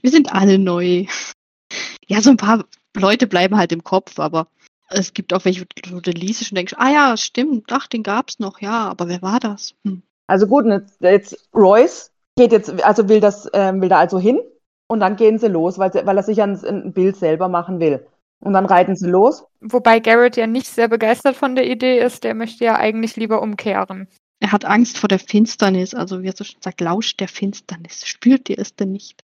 Wir 0.00 0.10
sind 0.10 0.32
alle 0.32 0.58
neu. 0.58 1.06
Ja, 2.06 2.20
so 2.20 2.30
ein 2.30 2.36
paar 2.36 2.64
Leute 2.94 3.26
bleiben 3.26 3.56
halt 3.56 3.72
im 3.72 3.84
Kopf, 3.84 4.18
aber 4.18 4.48
es 4.88 5.14
gibt 5.14 5.32
auch 5.32 5.44
welche, 5.44 5.66
wo 5.90 6.00
du 6.00 6.10
liest 6.10 6.50
und 6.50 6.56
denkst, 6.56 6.74
ah 6.76 6.90
ja, 6.90 7.16
stimmt, 7.16 7.72
ach, 7.72 7.86
den 7.86 8.02
gab's 8.02 8.38
noch, 8.38 8.60
ja, 8.60 8.88
aber 8.88 9.08
wer 9.08 9.22
war 9.22 9.40
das? 9.40 9.74
Hm. 9.84 10.02
Also 10.26 10.46
gut, 10.46 10.66
jetzt, 10.66 11.00
jetzt 11.00 11.48
Royce 11.54 12.10
geht 12.36 12.52
jetzt, 12.52 12.82
also 12.84 13.08
will 13.08 13.20
das, 13.20 13.48
ähm, 13.52 13.80
will 13.80 13.88
da 13.88 13.98
also 13.98 14.18
hin 14.18 14.40
und 14.88 15.00
dann 15.00 15.16
gehen 15.16 15.38
sie 15.38 15.48
los, 15.48 15.78
weil, 15.78 15.90
weil 15.92 16.16
er 16.16 16.22
sich 16.22 16.42
ein, 16.42 16.58
ein 16.64 16.92
Bild 16.92 17.16
selber 17.16 17.48
machen 17.48 17.80
will. 17.80 18.06
Und 18.40 18.54
dann 18.54 18.66
reiten 18.66 18.96
sie 18.96 19.08
los. 19.08 19.44
Wobei 19.60 20.00
Garrett 20.00 20.36
ja 20.36 20.48
nicht 20.48 20.66
sehr 20.66 20.88
begeistert 20.88 21.36
von 21.36 21.54
der 21.54 21.70
Idee 21.70 22.00
ist, 22.00 22.24
der 22.24 22.34
möchte 22.34 22.64
ja 22.64 22.76
eigentlich 22.76 23.14
lieber 23.14 23.40
umkehren. 23.40 24.08
Er 24.40 24.50
hat 24.50 24.64
Angst 24.64 24.98
vor 24.98 25.08
der 25.08 25.20
Finsternis, 25.20 25.94
also 25.94 26.22
wie 26.22 26.26
er 26.26 26.36
so 26.36 26.42
schon 26.42 26.60
sagt, 26.60 26.80
lauscht 26.80 27.20
der 27.20 27.28
Finsternis. 27.28 28.04
Spürt 28.04 28.50
ihr 28.50 28.58
es 28.58 28.74
denn 28.74 28.90
nicht? 28.90 29.22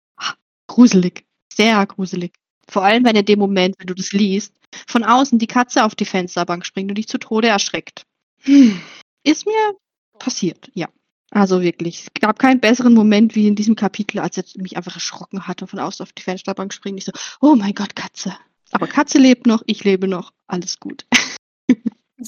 Gruselig, 0.69 1.25
sehr 1.51 1.83
gruselig. 1.87 2.31
Vor 2.69 2.85
allem, 2.85 3.03
wenn 3.03 3.15
in 3.15 3.25
dem 3.25 3.39
Moment, 3.39 3.75
wenn 3.79 3.87
du 3.87 3.95
das 3.95 4.13
liest, 4.13 4.53
von 4.87 5.03
außen 5.03 5.39
die 5.39 5.47
Katze 5.47 5.83
auf 5.83 5.95
die 5.95 6.05
Fensterbank 6.05 6.63
springt 6.63 6.91
und 6.91 6.97
dich 6.97 7.07
zu 7.07 7.17
Tode 7.17 7.47
erschreckt. 7.47 8.03
Hm. 8.43 8.79
Ist 9.23 9.47
mir 9.47 9.73
passiert, 10.19 10.69
ja. 10.75 10.87
Also 11.31 11.61
wirklich, 11.61 12.01
es 12.01 12.21
gab 12.21 12.37
keinen 12.37 12.59
besseren 12.59 12.93
Moment 12.93 13.35
wie 13.35 13.47
in 13.47 13.55
diesem 13.55 13.75
Kapitel, 13.75 14.19
als 14.19 14.37
er 14.37 14.43
mich 14.57 14.77
einfach 14.77 14.93
erschrocken 14.93 15.47
hatte 15.47 15.65
und 15.65 15.69
von 15.69 15.79
außen 15.79 16.03
auf 16.03 16.13
die 16.13 16.21
Fensterbank 16.21 16.71
springt. 16.71 16.99
Ich 16.99 17.05
so, 17.05 17.11
oh 17.41 17.55
mein 17.55 17.73
Gott, 17.73 17.95
Katze. 17.95 18.35
Aber 18.71 18.85
Katze 18.85 19.17
lebt 19.17 19.47
noch, 19.47 19.63
ich 19.65 19.83
lebe 19.83 20.07
noch, 20.07 20.31
alles 20.47 20.79
gut. 20.79 21.05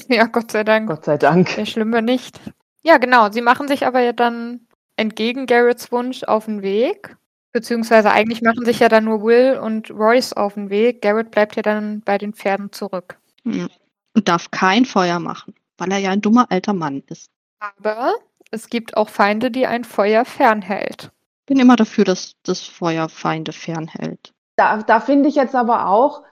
Ja, 0.07 0.25
Gott 0.27 0.51
sei 0.51 0.63
Dank. 0.63 0.87
Gott 0.87 1.03
sei 1.03 1.17
Dank. 1.17 1.53
Der 1.55 1.65
Schlimme 1.65 2.01
nicht. 2.01 2.39
Ja, 2.81 2.97
genau. 2.97 3.29
Sie 3.29 3.41
machen 3.41 3.67
sich 3.67 3.85
aber 3.85 3.99
ja 3.99 4.13
dann 4.13 4.61
entgegen 4.95 5.47
Garretts 5.47 5.91
Wunsch 5.91 6.23
auf 6.23 6.45
den 6.45 6.61
Weg. 6.61 7.17
Beziehungsweise 7.53 8.11
eigentlich 8.11 8.41
machen 8.41 8.65
sich 8.65 8.79
ja 8.79 8.87
dann 8.87 9.05
nur 9.05 9.23
Will 9.23 9.57
und 9.57 9.91
Royce 9.91 10.33
auf 10.33 10.53
den 10.53 10.69
Weg. 10.69 11.01
Garrett 11.01 11.31
bleibt 11.31 11.55
ja 11.55 11.61
dann 11.61 12.01
bei 12.01 12.17
den 12.17 12.33
Pferden 12.33 12.71
zurück. 12.71 13.17
Und 13.43 14.27
darf 14.27 14.51
kein 14.51 14.85
Feuer 14.85 15.19
machen, 15.19 15.53
weil 15.77 15.91
er 15.91 15.97
ja 15.97 16.11
ein 16.11 16.21
dummer 16.21 16.47
alter 16.49 16.73
Mann 16.73 17.03
ist. 17.07 17.29
Aber 17.59 18.13
es 18.51 18.69
gibt 18.69 18.97
auch 18.97 19.09
Feinde, 19.09 19.51
die 19.51 19.67
ein 19.67 19.83
Feuer 19.83 20.25
fernhält. 20.25 21.11
Bin 21.45 21.59
immer 21.59 21.75
dafür, 21.75 22.05
dass 22.05 22.33
das 22.43 22.61
Feuer 22.61 23.09
Feinde 23.09 23.51
fernhält. 23.51 24.33
Da, 24.55 24.77
da 24.77 24.99
finde 24.99 25.27
ich 25.29 25.35
jetzt 25.35 25.55
aber 25.55 25.87
auch, 25.87 26.23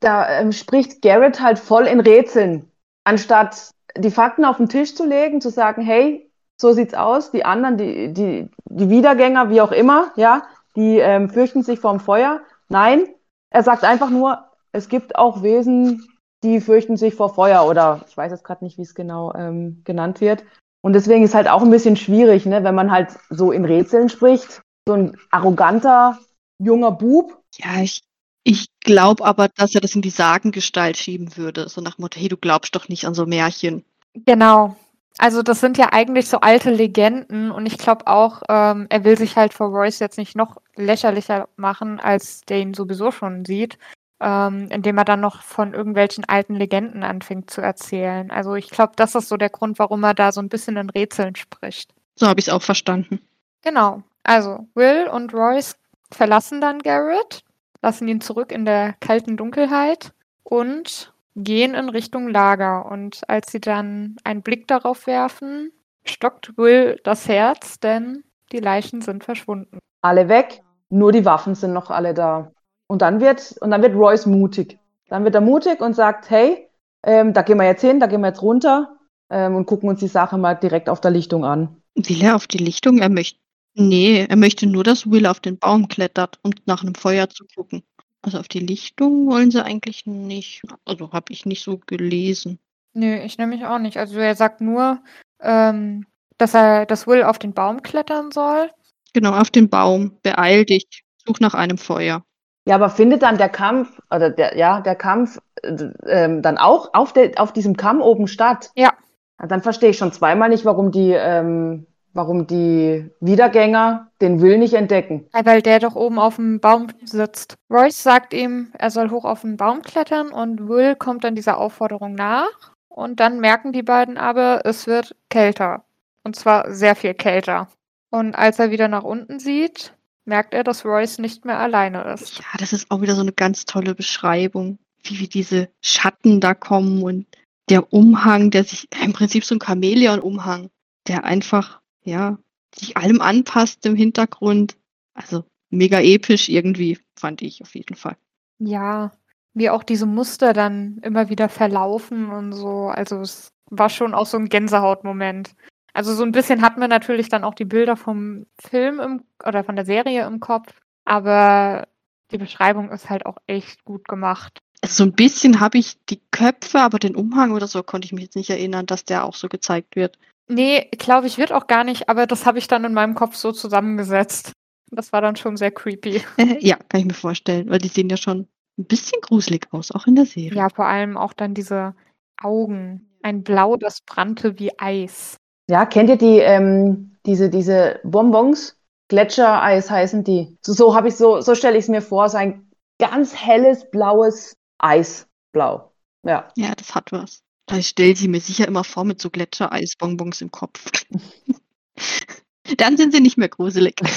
da 0.00 0.40
ähm, 0.40 0.52
spricht 0.52 1.02
Garrett 1.02 1.40
halt 1.40 1.58
voll 1.58 1.86
in 1.86 2.00
Rätseln, 2.00 2.70
anstatt 3.04 3.70
die 3.96 4.10
Fakten 4.10 4.44
auf 4.44 4.58
den 4.58 4.68
Tisch 4.68 4.94
zu 4.94 5.06
legen, 5.06 5.40
zu 5.40 5.50
sagen, 5.50 5.82
hey, 5.82 6.25
so 6.56 6.72
sieht's 6.72 6.94
aus. 6.94 7.30
Die 7.30 7.44
anderen, 7.44 7.76
die, 7.76 8.12
die, 8.12 8.50
die 8.64 8.90
Wiedergänger, 8.90 9.50
wie 9.50 9.60
auch 9.60 9.72
immer, 9.72 10.12
ja, 10.16 10.42
die 10.74 10.98
ähm, 10.98 11.30
fürchten 11.30 11.62
sich 11.62 11.80
vorm 11.80 12.00
Feuer. 12.00 12.40
Nein, 12.68 13.06
er 13.50 13.62
sagt 13.62 13.84
einfach 13.84 14.10
nur, 14.10 14.44
es 14.72 14.88
gibt 14.88 15.16
auch 15.16 15.42
Wesen, 15.42 16.06
die 16.42 16.60
fürchten 16.60 16.96
sich 16.96 17.14
vor 17.14 17.34
Feuer 17.34 17.66
oder 17.66 18.04
ich 18.08 18.16
weiß 18.16 18.30
jetzt 18.30 18.44
gerade 18.44 18.64
nicht, 18.64 18.78
wie 18.78 18.82
es 18.82 18.94
genau 18.94 19.32
ähm, 19.34 19.82
genannt 19.84 20.20
wird. 20.20 20.44
Und 20.82 20.92
deswegen 20.92 21.24
ist 21.24 21.34
halt 21.34 21.48
auch 21.48 21.62
ein 21.62 21.70
bisschen 21.70 21.96
schwierig, 21.96 22.46
ne, 22.46 22.62
wenn 22.62 22.74
man 22.74 22.92
halt 22.92 23.08
so 23.30 23.50
in 23.52 23.64
Rätseln 23.64 24.08
spricht. 24.08 24.62
So 24.86 24.94
ein 24.94 25.16
arroganter 25.30 26.18
junger 26.58 26.92
Bub. 26.92 27.42
Ja, 27.56 27.82
ich, 27.82 28.02
ich 28.44 28.68
glaube 28.80 29.24
aber, 29.24 29.48
dass 29.48 29.74
er 29.74 29.80
das 29.80 29.96
in 29.96 30.02
die 30.02 30.10
Sagengestalt 30.10 30.96
schieben 30.96 31.36
würde. 31.36 31.68
So 31.68 31.80
nach 31.80 31.98
Motto, 31.98 32.20
hey, 32.20 32.28
du 32.28 32.36
glaubst 32.36 32.76
doch 32.76 32.88
nicht 32.88 33.04
an 33.04 33.14
so 33.14 33.26
Märchen. 33.26 33.84
Genau. 34.14 34.76
Also 35.18 35.42
das 35.42 35.60
sind 35.60 35.78
ja 35.78 35.92
eigentlich 35.92 36.28
so 36.28 36.40
alte 36.40 36.70
Legenden 36.70 37.50
und 37.50 37.64
ich 37.66 37.78
glaube 37.78 38.06
auch, 38.06 38.42
ähm, 38.48 38.86
er 38.90 39.04
will 39.04 39.16
sich 39.16 39.36
halt 39.36 39.54
vor 39.54 39.68
Royce 39.68 39.98
jetzt 39.98 40.18
nicht 40.18 40.36
noch 40.36 40.56
lächerlicher 40.74 41.48
machen, 41.56 42.00
als 42.00 42.42
der 42.42 42.58
ihn 42.58 42.74
sowieso 42.74 43.10
schon 43.10 43.44
sieht, 43.46 43.78
ähm, 44.20 44.68
indem 44.70 44.98
er 44.98 45.06
dann 45.06 45.20
noch 45.20 45.42
von 45.42 45.72
irgendwelchen 45.72 46.24
alten 46.26 46.54
Legenden 46.54 47.02
anfängt 47.02 47.50
zu 47.50 47.62
erzählen. 47.62 48.30
Also 48.30 48.54
ich 48.56 48.68
glaube, 48.68 48.92
das 48.96 49.14
ist 49.14 49.28
so 49.28 49.38
der 49.38 49.50
Grund, 49.50 49.78
warum 49.78 50.04
er 50.04 50.14
da 50.14 50.32
so 50.32 50.40
ein 50.40 50.50
bisschen 50.50 50.76
in 50.76 50.90
Rätseln 50.90 51.34
spricht. 51.34 51.94
So 52.16 52.26
habe 52.26 52.40
ich 52.40 52.48
es 52.48 52.52
auch 52.52 52.62
verstanden. 52.62 53.20
Genau. 53.62 54.02
Also 54.22 54.68
Will 54.74 55.08
und 55.08 55.32
Royce 55.32 55.76
verlassen 56.10 56.60
dann 56.60 56.80
Garrett, 56.80 57.42
lassen 57.80 58.06
ihn 58.08 58.20
zurück 58.20 58.52
in 58.52 58.64
der 58.64 58.94
kalten 59.00 59.36
Dunkelheit 59.36 60.12
und 60.42 61.12
gehen 61.36 61.74
in 61.74 61.88
Richtung 61.88 62.28
Lager. 62.28 62.90
Und 62.90 63.20
als 63.28 63.52
sie 63.52 63.60
dann 63.60 64.16
einen 64.24 64.42
Blick 64.42 64.66
darauf 64.66 65.06
werfen, 65.06 65.70
stockt 66.04 66.56
Will 66.56 66.98
das 67.04 67.28
Herz, 67.28 67.78
denn 67.78 68.24
die 68.52 68.58
Leichen 68.58 69.02
sind 69.02 69.24
verschwunden. 69.24 69.78
Alle 70.02 70.28
weg, 70.28 70.62
nur 70.88 71.12
die 71.12 71.24
Waffen 71.24 71.54
sind 71.54 71.72
noch 71.72 71.90
alle 71.90 72.14
da. 72.14 72.50
Und 72.88 73.02
dann 73.02 73.20
wird, 73.20 73.56
und 73.60 73.70
dann 73.70 73.82
wird 73.82 73.94
Royce 73.94 74.26
mutig. 74.26 74.78
Dann 75.08 75.24
wird 75.24 75.34
er 75.34 75.40
mutig 75.40 75.80
und 75.80 75.94
sagt, 75.94 76.30
hey, 76.30 76.68
ähm, 77.04 77.32
da 77.32 77.42
gehen 77.42 77.58
wir 77.58 77.66
jetzt 77.66 77.82
hin, 77.82 78.00
da 78.00 78.06
gehen 78.06 78.20
wir 78.20 78.28
jetzt 78.28 78.42
runter 78.42 78.96
ähm, 79.30 79.54
und 79.54 79.66
gucken 79.66 79.88
uns 79.88 80.00
die 80.00 80.08
Sache 80.08 80.38
mal 80.38 80.54
direkt 80.54 80.88
auf 80.88 81.00
der 81.00 81.10
Lichtung 81.10 81.44
an. 81.44 81.82
Will 81.94 82.22
er 82.22 82.36
auf 82.36 82.46
die 82.46 82.58
Lichtung? 82.58 82.98
Er 82.98 83.08
möchte. 83.08 83.38
Nee, 83.78 84.24
er 84.26 84.36
möchte 84.36 84.66
nur, 84.66 84.84
dass 84.84 85.10
Will 85.10 85.26
auf 85.26 85.40
den 85.40 85.58
Baum 85.58 85.88
klettert, 85.88 86.38
um 86.42 86.52
nach 86.64 86.82
einem 86.82 86.94
Feuer 86.94 87.28
zu 87.28 87.44
gucken. 87.54 87.82
Also 88.26 88.40
auf 88.40 88.48
die 88.48 88.58
Lichtung 88.58 89.28
wollen 89.28 89.52
sie 89.52 89.64
eigentlich 89.64 90.04
nicht. 90.04 90.62
Also 90.84 91.12
habe 91.12 91.32
ich 91.32 91.46
nicht 91.46 91.62
so 91.62 91.78
gelesen. 91.86 92.58
Nö, 92.92 93.14
ich 93.14 93.38
nämlich 93.38 93.64
auch 93.64 93.78
nicht. 93.78 93.98
Also 93.98 94.18
er 94.18 94.34
sagt 94.34 94.60
nur, 94.60 94.98
ähm, 95.40 96.06
dass 96.36 96.52
er, 96.52 96.86
dass 96.86 97.06
Will 97.06 97.22
auf 97.22 97.38
den 97.38 97.54
Baum 97.54 97.84
klettern 97.84 98.32
soll. 98.32 98.68
Genau, 99.12 99.32
auf 99.32 99.50
den 99.50 99.70
Baum. 99.70 100.18
Beeil 100.24 100.64
dich. 100.64 101.04
Such 101.24 101.38
nach 101.38 101.54
einem 101.54 101.78
Feuer. 101.78 102.24
Ja, 102.66 102.74
aber 102.74 102.90
findet 102.90 103.22
dann 103.22 103.38
der 103.38 103.48
Kampf, 103.48 103.96
oder 104.10 104.30
der, 104.30 104.56
ja, 104.58 104.80
der 104.80 104.96
Kampf 104.96 105.38
äh, 105.62 105.76
ähm, 106.08 106.42
dann 106.42 106.58
auch 106.58 106.94
auf, 106.94 107.12
der, 107.12 107.30
auf 107.36 107.52
diesem 107.52 107.76
Kamm 107.76 108.00
oben 108.00 108.26
statt? 108.26 108.72
Ja. 108.74 108.92
Dann 109.38 109.62
verstehe 109.62 109.90
ich 109.90 109.98
schon 109.98 110.12
zweimal 110.12 110.48
nicht, 110.48 110.64
warum 110.64 110.90
die, 110.90 111.12
ähm, 111.12 111.86
warum 112.16 112.46
die 112.46 113.10
Wiedergänger 113.20 114.10
den 114.20 114.40
Will 114.40 114.58
nicht 114.58 114.74
entdecken. 114.74 115.26
Weil 115.32 115.62
der 115.62 115.78
doch 115.78 115.94
oben 115.94 116.18
auf 116.18 116.36
dem 116.36 116.60
Baum 116.60 116.88
sitzt. 117.04 117.56
Royce 117.70 118.02
sagt 118.02 118.34
ihm, 118.34 118.68
er 118.78 118.90
soll 118.90 119.10
hoch 119.10 119.24
auf 119.24 119.42
den 119.42 119.56
Baum 119.56 119.82
klettern 119.82 120.30
und 120.30 120.68
Will 120.68 120.96
kommt 120.96 121.24
dann 121.24 121.34
dieser 121.34 121.58
Aufforderung 121.58 122.14
nach. 122.14 122.72
Und 122.88 123.20
dann 123.20 123.40
merken 123.40 123.72
die 123.72 123.82
beiden 123.82 124.16
aber, 124.16 124.62
es 124.64 124.86
wird 124.86 125.14
kälter. 125.28 125.84
Und 126.24 126.34
zwar 126.34 126.72
sehr 126.72 126.96
viel 126.96 127.14
kälter. 127.14 127.68
Und 128.10 128.34
als 128.34 128.58
er 128.58 128.70
wieder 128.70 128.88
nach 128.88 129.04
unten 129.04 129.38
sieht, 129.38 129.94
merkt 130.24 130.54
er, 130.54 130.64
dass 130.64 130.84
Royce 130.84 131.18
nicht 131.18 131.44
mehr 131.44 131.58
alleine 131.58 132.02
ist. 132.14 132.38
Ja, 132.38 132.44
das 132.58 132.72
ist 132.72 132.90
auch 132.90 133.00
wieder 133.00 133.14
so 133.14 133.20
eine 133.20 133.32
ganz 133.32 133.64
tolle 133.64 133.94
Beschreibung, 133.94 134.78
wie, 135.02 135.20
wie 135.20 135.28
diese 135.28 135.68
Schatten 135.82 136.40
da 136.40 136.54
kommen 136.54 137.02
und 137.02 137.26
der 137.68 137.92
Umhang, 137.92 138.50
der 138.50 138.64
sich 138.64 138.88
im 139.02 139.12
Prinzip 139.12 139.44
so 139.44 139.54
ein 139.54 139.60
Chamäleon-Umhang, 139.60 140.70
der 141.08 141.24
einfach, 141.24 141.80
ja, 142.06 142.38
sich 142.74 142.96
allem 142.96 143.20
anpasst 143.20 143.84
im 143.84 143.96
Hintergrund. 143.96 144.76
Also 145.14 145.44
mega 145.70 146.00
episch 146.00 146.48
irgendwie, 146.48 146.98
fand 147.18 147.42
ich 147.42 147.62
auf 147.62 147.74
jeden 147.74 147.96
Fall. 147.96 148.16
Ja, 148.58 149.12
wie 149.54 149.70
auch 149.70 149.82
diese 149.82 150.06
Muster 150.06 150.52
dann 150.52 150.98
immer 151.02 151.28
wieder 151.28 151.48
verlaufen 151.48 152.30
und 152.30 152.52
so. 152.52 152.88
Also 152.88 153.20
es 153.20 153.52
war 153.70 153.90
schon 153.90 154.14
auch 154.14 154.26
so 154.26 154.38
ein 154.38 154.48
Gänsehautmoment. 154.48 155.54
Also 155.92 156.14
so 156.14 156.22
ein 156.22 156.32
bisschen 156.32 156.62
hat 156.62 156.76
man 156.76 156.90
natürlich 156.90 157.28
dann 157.28 157.42
auch 157.42 157.54
die 157.54 157.64
Bilder 157.64 157.96
vom 157.96 158.46
Film 158.58 159.00
im, 159.00 159.24
oder 159.44 159.64
von 159.64 159.76
der 159.76 159.86
Serie 159.86 160.26
im 160.26 160.40
Kopf, 160.40 160.72
aber 161.06 161.88
die 162.30 162.38
Beschreibung 162.38 162.90
ist 162.90 163.08
halt 163.08 163.24
auch 163.24 163.38
echt 163.46 163.84
gut 163.84 164.06
gemacht. 164.06 164.58
Also 164.82 165.04
so 165.04 165.04
ein 165.04 165.14
bisschen 165.14 165.58
habe 165.58 165.78
ich 165.78 165.96
die 166.10 166.20
Köpfe, 166.30 166.80
aber 166.80 166.98
den 166.98 167.16
Umhang 167.16 167.52
oder 167.52 167.66
so 167.66 167.82
konnte 167.82 168.04
ich 168.04 168.12
mich 168.12 168.24
jetzt 168.24 168.36
nicht 168.36 168.50
erinnern, 168.50 168.84
dass 168.84 169.06
der 169.06 169.24
auch 169.24 169.34
so 169.34 169.48
gezeigt 169.48 169.96
wird. 169.96 170.18
Nee, 170.48 170.88
glaube 170.92 171.26
ich, 171.26 171.38
wird 171.38 171.52
auch 171.52 171.66
gar 171.66 171.84
nicht, 171.84 172.08
aber 172.08 172.26
das 172.26 172.46
habe 172.46 172.58
ich 172.58 172.68
dann 172.68 172.84
in 172.84 172.94
meinem 172.94 173.14
Kopf 173.14 173.34
so 173.34 173.52
zusammengesetzt. 173.52 174.52
Das 174.90 175.12
war 175.12 175.20
dann 175.20 175.36
schon 175.36 175.56
sehr 175.56 175.72
creepy. 175.72 176.22
ja, 176.60 176.76
kann 176.88 177.00
ich 177.00 177.06
mir 177.06 177.14
vorstellen, 177.14 177.68
weil 177.68 177.78
die 177.78 177.88
sehen 177.88 178.08
ja 178.08 178.16
schon 178.16 178.48
ein 178.78 178.84
bisschen 178.84 179.20
gruselig 179.20 179.66
aus, 179.72 179.90
auch 179.90 180.06
in 180.06 180.14
der 180.14 180.26
Serie. 180.26 180.56
Ja, 180.56 180.68
vor 180.68 180.86
allem 180.86 181.16
auch 181.16 181.32
dann 181.32 181.54
diese 181.54 181.94
Augen. 182.40 183.10
Ein 183.22 183.42
Blau, 183.42 183.76
das 183.76 184.02
brannte 184.02 184.58
wie 184.58 184.78
Eis. 184.78 185.36
Ja, 185.68 185.84
kennt 185.84 186.10
ihr 186.10 186.16
die, 186.16 186.38
ähm, 186.38 187.16
diese, 187.26 187.50
diese 187.50 187.98
Bonbons? 188.04 188.78
Gletschereis 189.08 189.90
heißen 189.90 190.24
die. 190.24 190.56
So, 190.62 190.72
so 190.72 190.94
habe 190.94 191.08
ich 191.08 191.16
so, 191.16 191.40
so 191.40 191.54
stelle 191.54 191.76
ich 191.76 191.84
es 191.84 191.88
mir 191.88 192.02
vor, 192.02 192.28
so 192.28 192.36
ein 192.36 192.70
ganz 192.98 193.34
helles 193.34 193.88
blaues 193.90 194.54
Eisblau. 194.78 195.92
Ja. 196.24 196.48
Ja, 196.56 196.74
das 196.74 196.94
hat 196.94 197.12
was. 197.12 197.42
Da 197.66 197.82
stelle 197.82 198.16
sie 198.16 198.28
mir 198.28 198.40
sicher 198.40 198.68
immer 198.68 198.84
vor 198.84 199.04
mit 199.04 199.20
so 199.20 199.28
Gletschereisbonbons 199.28 200.40
im 200.40 200.50
Kopf. 200.50 201.04
Dann 202.76 202.96
sind 202.96 203.12
sie 203.12 203.20
nicht 203.20 203.36
mehr 203.36 203.48
gruselig. 203.48 203.96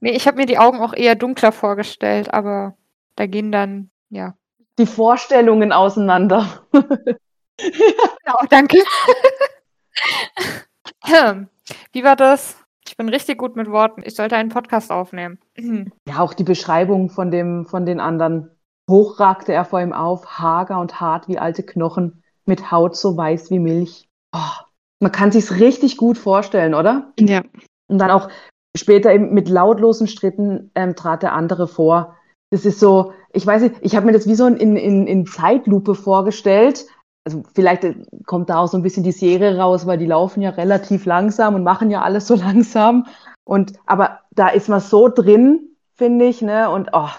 nee, 0.00 0.12
ich 0.12 0.26
habe 0.26 0.38
mir 0.38 0.46
die 0.46 0.58
Augen 0.58 0.80
auch 0.80 0.94
eher 0.94 1.14
dunkler 1.14 1.52
vorgestellt, 1.52 2.32
aber 2.32 2.76
da 3.16 3.26
gehen 3.26 3.52
dann, 3.52 3.90
ja. 4.10 4.34
Die 4.78 4.86
Vorstellungen 4.86 5.72
auseinander. 5.72 6.66
Genau, 7.58 8.38
danke. 8.50 8.78
Wie 11.92 12.02
war 12.02 12.16
das? 12.16 12.56
Ich 12.88 12.96
bin 12.96 13.08
richtig 13.08 13.38
gut 13.38 13.56
mit 13.56 13.70
Worten. 13.70 14.02
Ich 14.04 14.16
sollte 14.16 14.36
einen 14.36 14.48
Podcast 14.48 14.90
aufnehmen. 14.90 15.38
Ja, 16.08 16.20
auch 16.20 16.34
die 16.34 16.44
Beschreibung 16.44 17.08
von, 17.08 17.30
dem, 17.30 17.66
von 17.66 17.86
den 17.86 18.00
anderen. 18.00 18.50
Hoch 18.90 19.20
ragte 19.20 19.52
er 19.52 19.64
vor 19.64 19.80
ihm 19.80 19.92
auf, 19.92 20.38
hager 20.38 20.80
und 20.80 21.00
hart 21.00 21.28
wie 21.28 21.38
alte 21.38 21.62
Knochen, 21.62 22.22
mit 22.44 22.70
Haut 22.70 22.96
so 22.96 23.16
weiß 23.16 23.50
wie 23.50 23.58
Milch. 23.58 24.08
Oh, 24.34 24.64
man 25.00 25.12
kann 25.12 25.32
sich's 25.32 25.58
richtig 25.58 25.96
gut 25.96 26.18
vorstellen, 26.18 26.74
oder? 26.74 27.12
Ja. 27.18 27.42
Und 27.88 27.98
dann 27.98 28.10
auch 28.10 28.28
später 28.76 29.12
eben 29.12 29.32
mit 29.34 29.48
lautlosen 29.48 30.06
Stritten 30.06 30.70
ähm, 30.74 30.96
trat 30.96 31.22
der 31.22 31.32
andere 31.32 31.68
vor. 31.68 32.16
Das 32.50 32.64
ist 32.64 32.80
so, 32.80 33.12
ich 33.32 33.46
weiß 33.46 33.62
nicht, 33.62 33.76
ich 33.80 33.96
habe 33.96 34.06
mir 34.06 34.12
das 34.12 34.26
wie 34.26 34.34
so 34.34 34.46
in, 34.46 34.76
in, 34.76 35.06
in 35.06 35.26
Zeitlupe 35.26 35.94
vorgestellt, 35.94 36.86
also 37.24 37.42
vielleicht 37.54 37.84
äh, 37.84 37.94
kommt 38.26 38.50
da 38.50 38.58
auch 38.58 38.68
so 38.68 38.76
ein 38.76 38.82
bisschen 38.82 39.04
die 39.04 39.12
Serie 39.12 39.56
raus, 39.56 39.86
weil 39.86 39.98
die 39.98 40.06
laufen 40.06 40.42
ja 40.42 40.50
relativ 40.50 41.06
langsam 41.06 41.54
und 41.54 41.62
machen 41.62 41.90
ja 41.90 42.02
alles 42.02 42.26
so 42.26 42.34
langsam. 42.36 43.06
Und 43.44 43.72
aber 43.86 44.20
da 44.30 44.48
ist 44.48 44.68
man 44.68 44.80
so 44.80 45.08
drin, 45.08 45.76
finde 45.94 46.26
ich, 46.26 46.42
ne? 46.42 46.70
Und 46.70 46.90
oh, 46.92 47.10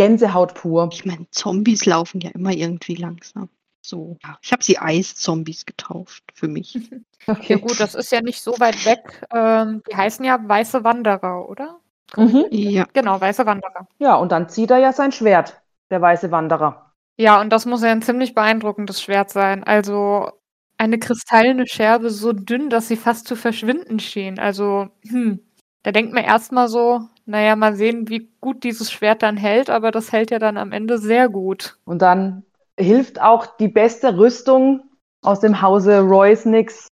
Gänsehaut 0.00 0.54
pur. 0.54 0.88
Ich 0.92 1.04
meine, 1.04 1.26
Zombies 1.30 1.84
laufen 1.84 2.22
ja 2.22 2.30
immer 2.30 2.52
irgendwie 2.52 2.94
langsam. 2.94 3.50
So. 3.82 4.16
Ja, 4.24 4.38
ich 4.40 4.50
habe 4.50 4.64
sie 4.64 4.78
Eiszombies 4.78 5.66
getauft 5.66 6.24
für 6.34 6.48
mich. 6.48 6.78
Okay. 7.26 7.52
Ja 7.52 7.58
gut, 7.58 7.78
das 7.78 7.94
ist 7.94 8.10
ja 8.10 8.22
nicht 8.22 8.40
so 8.40 8.58
weit 8.60 8.86
weg. 8.86 9.26
Ähm, 9.30 9.82
die 9.88 9.94
heißen 9.94 10.24
ja 10.24 10.40
weiße 10.42 10.84
Wanderer, 10.84 11.46
oder? 11.50 11.78
Mhm. 12.16 12.46
Ja. 12.50 12.86
Genau, 12.94 13.20
weiße 13.20 13.44
Wanderer. 13.44 13.86
Ja, 13.98 14.14
und 14.16 14.32
dann 14.32 14.48
zieht 14.48 14.70
er 14.70 14.78
ja 14.78 14.94
sein 14.94 15.12
Schwert, 15.12 15.60
der 15.90 16.00
weiße 16.00 16.30
Wanderer. 16.30 16.94
Ja, 17.18 17.38
und 17.38 17.50
das 17.50 17.66
muss 17.66 17.82
ja 17.82 17.90
ein 17.90 18.00
ziemlich 18.00 18.34
beeindruckendes 18.34 19.02
Schwert 19.02 19.28
sein. 19.28 19.64
Also 19.64 20.30
eine 20.78 20.98
kristallene 20.98 21.66
Scherbe 21.66 22.08
so 22.08 22.32
dünn, 22.32 22.70
dass 22.70 22.88
sie 22.88 22.96
fast 22.96 23.28
zu 23.28 23.36
verschwinden 23.36 24.00
schien. 24.00 24.38
Also, 24.38 24.88
hm, 25.06 25.40
da 25.82 25.92
denkt 25.92 26.14
man 26.14 26.24
erstmal 26.24 26.68
so, 26.68 27.02
naja, 27.30 27.56
mal 27.56 27.76
sehen, 27.76 28.08
wie 28.08 28.28
gut 28.40 28.64
dieses 28.64 28.90
Schwert 28.92 29.22
dann 29.22 29.36
hält, 29.36 29.70
aber 29.70 29.90
das 29.90 30.12
hält 30.12 30.30
ja 30.30 30.38
dann 30.38 30.56
am 30.56 30.72
Ende 30.72 30.98
sehr 30.98 31.28
gut. 31.28 31.78
Und 31.84 32.02
dann 32.02 32.44
hilft 32.78 33.20
auch 33.20 33.56
die 33.56 33.68
beste 33.68 34.18
Rüstung 34.18 34.82
aus 35.22 35.40
dem 35.40 35.62
Hause 35.62 36.00
Royce 36.00 36.46
nix. 36.46 36.88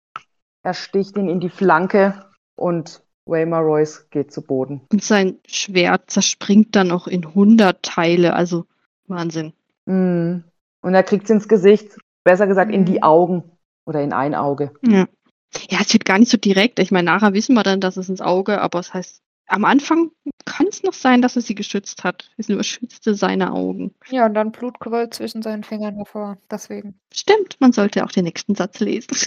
Er 0.64 0.74
sticht 0.74 1.18
ihn 1.18 1.30
in 1.30 1.40
die 1.40 1.50
Flanke 1.50 2.26
und 2.56 3.02
Waymar 3.26 3.62
Royce 3.62 4.10
geht 4.10 4.34
zu 4.34 4.42
Boden. 4.42 4.82
Und 4.92 5.04
sein 5.04 5.38
Schwert 5.48 6.10
zerspringt 6.10 6.76
dann 6.76 6.92
auch 6.92 7.08
in 7.08 7.34
hundert 7.34 7.84
Teile, 7.84 8.34
also 8.34 8.66
Wahnsinn. 9.08 9.54
Mhm. 9.86 10.44
Und 10.82 10.94
er 10.94 11.04
kriegt 11.04 11.26
es 11.26 11.30
ins 11.30 11.48
Gesicht, 11.48 11.98
besser 12.24 12.48
gesagt 12.48 12.72
in 12.72 12.86
die 12.86 13.04
Augen 13.04 13.44
oder 13.86 14.02
in 14.02 14.14
ein 14.14 14.36
Auge. 14.36 14.74
Ja. 14.86 15.08
Ja, 15.70 15.80
es 15.82 15.94
wird 15.94 16.06
gar 16.06 16.18
nicht 16.18 16.32
so 16.32 16.38
direkt. 16.38 16.80
Ich 16.80 16.92
meine, 16.92 17.06
nachher 17.06 17.34
wissen 17.34 17.54
wir 17.54 17.62
dann, 17.62 17.80
dass 17.80 17.96
es 17.96 18.10
ins 18.10 18.22
Auge, 18.22 18.60
aber 18.60 18.80
es 18.80 18.94
heißt, 18.94 19.22
am 19.54 19.66
Anfang 19.66 20.12
kann 20.46 20.68
es 20.68 20.84
noch 20.84 20.94
sein, 20.94 21.22
dass 21.22 21.36
er 21.36 21.42
sie 21.42 21.56
geschützt 21.56 22.04
hat. 22.04 22.32
Es 22.38 22.50
überschützte 22.50 23.16
seine 23.16 23.54
Augen. 23.54 23.94
Ja, 24.10 24.26
und 24.26 24.34
dann 24.34 24.52
Blut 24.52 24.80
quoll 24.80 25.10
zwischen 25.10 25.42
seinen 25.42 25.64
Fingern 25.64 25.96
hervor. 25.96 26.38
Deswegen. 26.50 27.00
Stimmt, 27.14 27.58
man 27.60 27.72
sollte 27.72 28.04
auch 28.04 28.12
den 28.12 28.26
nächsten 28.26 28.56
Satz 28.56 28.80
lesen. 28.80 29.18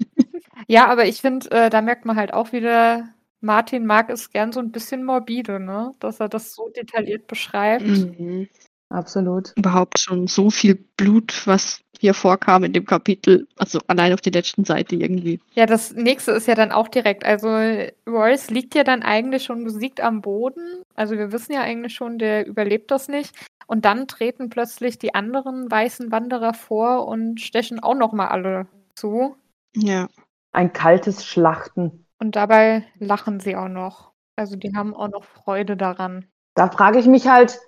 Ja, 0.68 0.88
aber 0.88 1.06
ich 1.06 1.22
finde, 1.22 1.50
äh, 1.50 1.70
da 1.70 1.80
merkt 1.80 2.04
man 2.04 2.16
halt 2.16 2.34
auch 2.34 2.52
wieder, 2.52 3.08
Martin 3.40 3.86
mag 3.86 4.10
es 4.10 4.30
gern 4.30 4.52
so 4.52 4.60
ein 4.60 4.70
bisschen 4.70 5.04
morbide, 5.04 5.58
ne? 5.58 5.94
Dass 5.98 6.20
er 6.20 6.28
das 6.28 6.54
so 6.54 6.68
detailliert 6.68 7.26
beschreibt. 7.26 7.86
Mhm. 7.86 8.48
Absolut. 8.90 9.52
Überhaupt 9.56 9.98
schon 9.98 10.26
so 10.26 10.50
viel 10.50 10.74
Blut, 10.74 11.46
was 11.46 11.80
hier 11.98 12.12
vorkam 12.12 12.64
in 12.64 12.72
dem 12.72 12.84
Kapitel. 12.84 13.46
Also 13.56 13.78
allein 13.86 14.12
auf 14.12 14.20
der 14.20 14.32
letzten 14.32 14.64
Seite 14.64 14.96
irgendwie. 14.96 15.40
Ja, 15.54 15.66
das 15.66 15.92
nächste 15.92 16.32
ist 16.32 16.48
ja 16.48 16.56
dann 16.56 16.72
auch 16.72 16.88
direkt. 16.88 17.24
Also 17.24 17.48
Royce 18.06 18.50
liegt 18.50 18.74
ja 18.74 18.82
dann 18.82 19.02
eigentlich 19.02 19.44
schon 19.44 19.64
besiegt 19.64 20.00
am 20.00 20.20
Boden. 20.20 20.82
Also 20.94 21.16
wir 21.16 21.30
wissen 21.30 21.52
ja 21.52 21.60
eigentlich 21.60 21.94
schon, 21.94 22.18
der 22.18 22.46
überlebt 22.46 22.90
das 22.90 23.08
nicht. 23.08 23.34
Und 23.68 23.84
dann 23.84 24.08
treten 24.08 24.50
plötzlich 24.50 24.98
die 24.98 25.14
anderen 25.14 25.70
weißen 25.70 26.10
Wanderer 26.10 26.54
vor 26.54 27.06
und 27.06 27.40
stechen 27.40 27.80
auch 27.80 27.94
noch 27.94 28.12
mal 28.12 28.26
alle 28.26 28.66
zu. 28.96 29.36
Ja. 29.76 30.08
Ein 30.52 30.72
kaltes 30.72 31.24
Schlachten. 31.24 32.06
Und 32.18 32.34
dabei 32.34 32.84
lachen 32.98 33.38
sie 33.38 33.54
auch 33.54 33.68
noch. 33.68 34.10
Also 34.34 34.56
die 34.56 34.74
haben 34.74 34.94
auch 34.94 35.08
noch 35.08 35.22
Freude 35.22 35.76
daran. 35.76 36.26
Da 36.54 36.68
frage 36.68 36.98
ich 36.98 37.06
mich 37.06 37.28
halt, 37.28 37.60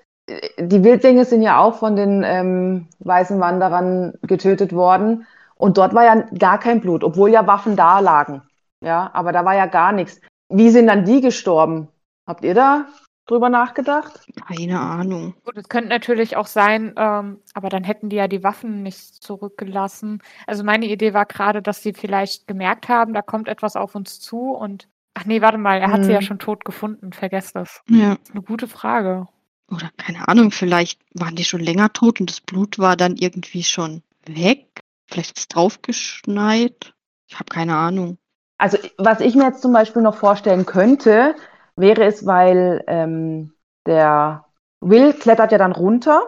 die 0.59 0.85
Wildlinge 0.85 1.25
sind 1.25 1.43
ja 1.43 1.59
auch 1.59 1.77
von 1.79 1.97
den 1.97 2.23
ähm, 2.25 2.89
weißen 3.01 3.41
Wanderern 3.41 4.15
getötet 4.23 4.73
worden. 4.73 5.27
Und 5.57 5.79
dort 5.79 5.95
war 5.95 6.05
ja 6.05 6.15
gar 6.39 6.59
kein 6.59 6.81
Blut, 6.81 7.05
obwohl 7.05 7.31
ja 7.31 7.47
Waffen 7.47 7.77
da 7.77 8.01
lagen. 8.01 8.43
Ja, 8.85 9.11
aber 9.13 9.33
da 9.33 9.45
war 9.45 9.55
ja 9.55 9.67
gar 9.67 9.93
nichts. 9.93 10.21
Wie 10.49 10.71
sind 10.71 10.87
dann 10.89 11.05
die 11.05 11.21
gestorben? 11.21 11.89
Habt 12.27 12.45
ihr 12.45 12.55
da 12.55 12.87
drüber 13.27 13.49
nachgedacht? 13.49 14.27
Keine 14.49 14.81
Ahnung. 14.81 15.35
Gut, 15.45 15.57
es 15.57 15.69
könnte 15.69 15.89
natürlich 15.89 16.37
auch 16.37 16.47
sein, 16.47 16.93
ähm, 16.97 17.39
aber 17.55 17.69
dann 17.69 17.85
hätten 17.85 18.09
die 18.09 18.17
ja 18.17 18.27
die 18.29 18.43
Waffen 18.43 18.83
nicht 18.83 19.23
zurückgelassen. 19.23 20.21
Also 20.47 20.65
meine 20.65 20.87
Idee 20.87 21.15
war 21.15 21.27
gerade, 21.27 21.63
dass 21.63 21.83
sie 21.83 21.93
vielleicht 21.93 22.47
gemerkt 22.49 22.89
haben, 22.89 23.15
da 23.15 23.23
kommt 23.23 23.49
etwas 23.49 23.77
auf 23.77 23.95
uns 23.95 24.19
zu 24.21 24.51
und 24.51 24.89
ach 25.15 25.25
nee, 25.27 25.41
warte 25.41 25.59
mal, 25.59 25.79
er 25.81 25.93
hat 25.93 26.05
sie 26.05 26.13
ja 26.13 26.19
Hm. 26.19 26.27
schon 26.27 26.39
tot 26.41 26.65
gefunden, 26.65 27.13
vergesst 27.13 27.55
das. 27.55 27.83
Ja. 27.89 28.17
Eine 28.33 28.43
gute 28.43 28.67
Frage. 28.67 29.27
Oder 29.71 29.91
keine 29.97 30.29
Ahnung, 30.29 30.51
vielleicht 30.51 31.01
waren 31.15 31.37
die 31.37 31.45
schon 31.45 31.61
länger 31.61 31.93
tot 31.93 32.21
und 32.21 32.31
das 32.31 32.41
Blut 32.41 32.79
war 32.79 32.97
dann 32.97 33.17
irgendwie 33.17 33.63
schon 33.63 34.03
weg. 34.27 34.83
Vielleicht 35.07 35.37
ist 35.37 35.39
es 35.39 35.49
draufgeschneit. 35.49 36.95
Ich 37.29 37.35
habe 37.39 37.47
keine 37.47 37.77
Ahnung. 37.77 38.19
Also, 38.59 38.79
was 38.99 39.21
ich 39.21 39.35
mir 39.35 39.45
jetzt 39.45 39.63
zum 39.63 39.73
Beispiel 39.73 40.03
noch 40.03 40.15
vorstellen 40.15 40.67
könnte, 40.67 41.35
wäre 41.77 42.05
es, 42.05 42.27
weil 42.27 42.85
ähm, 42.87 43.53
der 43.87 44.45
Will 44.81 45.13
klettert 45.15 45.53
ja 45.53 45.59
dann 45.59 45.73
runter, 45.73 46.23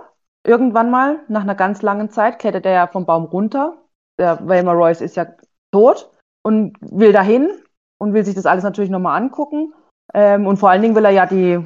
irgendwann 0.44 0.90
mal, 0.90 1.20
nach 1.28 1.42
einer 1.42 1.54
ganz 1.54 1.82
langen 1.82 2.10
Zeit, 2.10 2.38
klettert 2.38 2.66
er 2.66 2.72
ja 2.72 2.86
vom 2.86 3.06
Baum 3.06 3.24
runter. 3.24 3.76
Der 4.18 4.46
Waymar 4.46 4.74
Royce 4.74 5.00
ist 5.00 5.16
ja 5.16 5.26
tot 5.72 6.10
und 6.42 6.76
will 6.80 7.12
dahin 7.12 7.50
und 7.98 8.14
will 8.14 8.24
sich 8.24 8.34
das 8.34 8.46
alles 8.46 8.64
natürlich 8.64 8.90
nochmal 8.90 9.20
angucken. 9.20 9.72
Ähm, 10.12 10.46
und 10.46 10.58
vor 10.58 10.70
allen 10.70 10.82
Dingen 10.82 10.94
will 10.94 11.04
er 11.04 11.10
ja 11.10 11.26
die 11.26 11.60